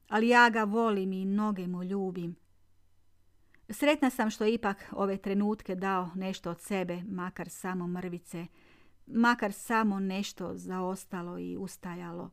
ali 0.08 0.28
ja 0.28 0.50
ga 0.50 0.64
volim 0.64 1.14
i 1.14 1.26
noge 1.26 1.68
mu 1.68 1.84
ljubim. 1.84 2.36
Sretna 3.70 4.10
sam 4.10 4.30
što 4.30 4.46
ipak 4.46 4.86
ove 4.92 5.18
trenutke 5.18 5.76
dao 5.76 6.10
nešto 6.16 6.52
od 6.52 6.62
sebe, 6.62 7.04
makar 7.08 7.50
samo 7.50 7.88
mrvice, 7.88 8.48
makar 9.06 9.54
samo 9.54 10.00
nešto 10.00 10.52
zaostalo 10.56 11.40
i 11.40 11.58
ustajalo. 11.58 12.30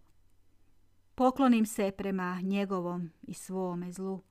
Poklonim 1.14 1.66
se 1.66 1.90
prema 1.90 2.40
njegovom 2.42 3.10
i 3.22 3.34
svome 3.34 3.92
zlu, 3.92 4.22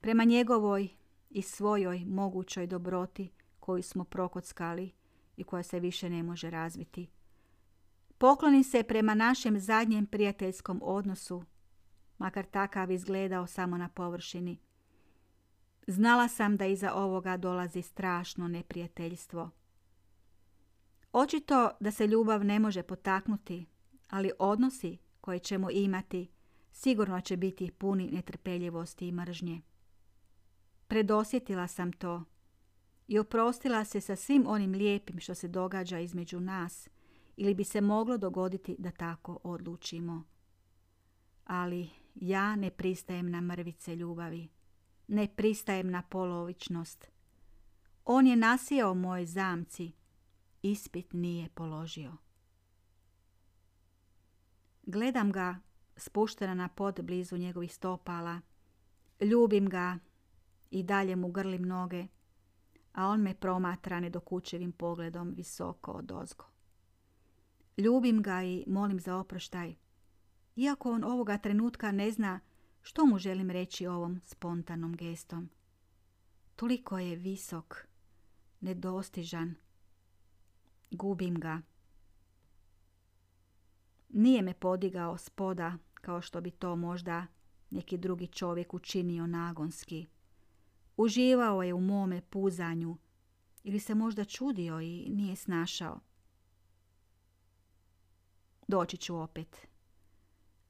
prema 0.00 0.24
njegovoj 0.24 0.88
i 1.30 1.42
svojoj 1.42 2.04
mogućoj 2.06 2.66
dobroti 2.66 3.30
koju 3.64 3.82
smo 3.82 4.04
prokockali 4.04 4.92
i 5.36 5.44
koja 5.44 5.62
se 5.62 5.80
više 5.80 6.10
ne 6.10 6.22
može 6.22 6.50
razviti. 6.50 7.08
Poklonim 8.18 8.64
se 8.64 8.82
prema 8.82 9.14
našem 9.14 9.60
zadnjem 9.60 10.06
prijateljskom 10.06 10.80
odnosu, 10.82 11.44
makar 12.18 12.44
takav 12.44 12.90
izgledao 12.90 13.46
samo 13.46 13.78
na 13.78 13.88
površini. 13.88 14.58
Znala 15.86 16.28
sam 16.28 16.56
da 16.56 16.66
iza 16.66 16.94
ovoga 16.94 17.36
dolazi 17.36 17.82
strašno 17.82 18.48
neprijateljstvo. 18.48 19.50
Očito 21.12 21.70
da 21.80 21.90
se 21.90 22.06
ljubav 22.06 22.44
ne 22.44 22.58
može 22.58 22.82
potaknuti, 22.82 23.66
ali 24.08 24.30
odnosi 24.38 24.98
koje 25.20 25.38
ćemo 25.38 25.70
imati 25.70 26.28
sigurno 26.72 27.20
će 27.20 27.36
biti 27.36 27.70
puni 27.70 28.10
netrpeljivosti 28.10 29.08
i 29.08 29.12
mržnje. 29.12 29.60
Predosjetila 30.88 31.68
sam 31.68 31.92
to 31.92 32.24
i 33.08 33.18
oprostila 33.18 33.84
se 33.84 34.00
sa 34.00 34.16
svim 34.16 34.44
onim 34.46 34.72
lijepim 34.72 35.20
što 35.20 35.34
se 35.34 35.48
događa 35.48 35.98
između 35.98 36.40
nas 36.40 36.88
ili 37.36 37.54
bi 37.54 37.64
se 37.64 37.80
moglo 37.80 38.18
dogoditi 38.18 38.76
da 38.78 38.90
tako 38.90 39.38
odlučimo. 39.42 40.24
Ali 41.44 41.90
ja 42.14 42.56
ne 42.56 42.70
pristajem 42.70 43.30
na 43.30 43.40
mrvice 43.40 43.96
ljubavi. 43.96 44.48
Ne 45.08 45.28
pristajem 45.36 45.90
na 45.90 46.02
polovičnost. 46.02 47.10
On 48.04 48.26
je 48.26 48.36
nasijao 48.36 48.94
moje 48.94 49.26
zamci. 49.26 49.92
Ispit 50.62 51.12
nije 51.12 51.48
položio. 51.48 52.16
Gledam 54.82 55.32
ga 55.32 55.56
spuštena 55.96 56.54
na 56.54 56.68
pod 56.68 57.00
blizu 57.02 57.36
njegovih 57.36 57.74
stopala. 57.74 58.40
Ljubim 59.20 59.68
ga 59.68 59.98
i 60.70 60.82
dalje 60.82 61.16
mu 61.16 61.28
grlim 61.28 61.62
noge 61.62 62.06
a 62.94 63.08
on 63.08 63.20
me 63.20 63.34
promatra 63.34 64.00
nedokučevim 64.00 64.72
pogledom 64.72 65.34
visoko 65.36 65.92
od 65.92 66.12
ozgo. 66.12 66.44
Ljubim 67.78 68.22
ga 68.22 68.42
i 68.42 68.64
molim 68.66 69.00
za 69.00 69.16
oproštaj, 69.16 69.74
iako 70.56 70.92
on 70.92 71.04
ovoga 71.04 71.38
trenutka 71.38 71.92
ne 71.92 72.10
zna 72.10 72.40
što 72.82 73.06
mu 73.06 73.18
želim 73.18 73.50
reći 73.50 73.86
ovom 73.86 74.20
spontanom 74.24 74.96
gestom. 74.96 75.50
Toliko 76.56 76.98
je 76.98 77.16
visok, 77.16 77.86
nedostižan. 78.60 79.54
Gubim 80.90 81.40
ga. 81.40 81.60
Nije 84.08 84.42
me 84.42 84.54
podigao 84.54 85.18
spoda 85.18 85.78
kao 85.94 86.20
što 86.20 86.40
bi 86.40 86.50
to 86.50 86.76
možda 86.76 87.26
neki 87.70 87.98
drugi 87.98 88.26
čovjek 88.26 88.74
učinio 88.74 89.26
nagonski. 89.26 90.06
Uživao 90.96 91.62
je 91.62 91.74
u 91.74 91.80
mome 91.80 92.22
puzanju 92.22 92.96
ili 93.64 93.80
se 93.80 93.94
možda 93.94 94.24
čudio 94.24 94.80
i 94.80 95.06
nije 95.08 95.36
snašao. 95.36 96.00
Doći 98.68 98.96
ću 98.96 99.16
opet, 99.16 99.66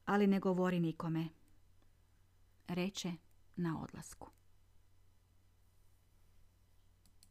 ali 0.05 0.27
ne 0.27 0.41
govori 0.41 0.81
nikome, 0.81 1.29
reče 2.69 3.13
na 3.57 3.83
odlasku. 3.83 4.31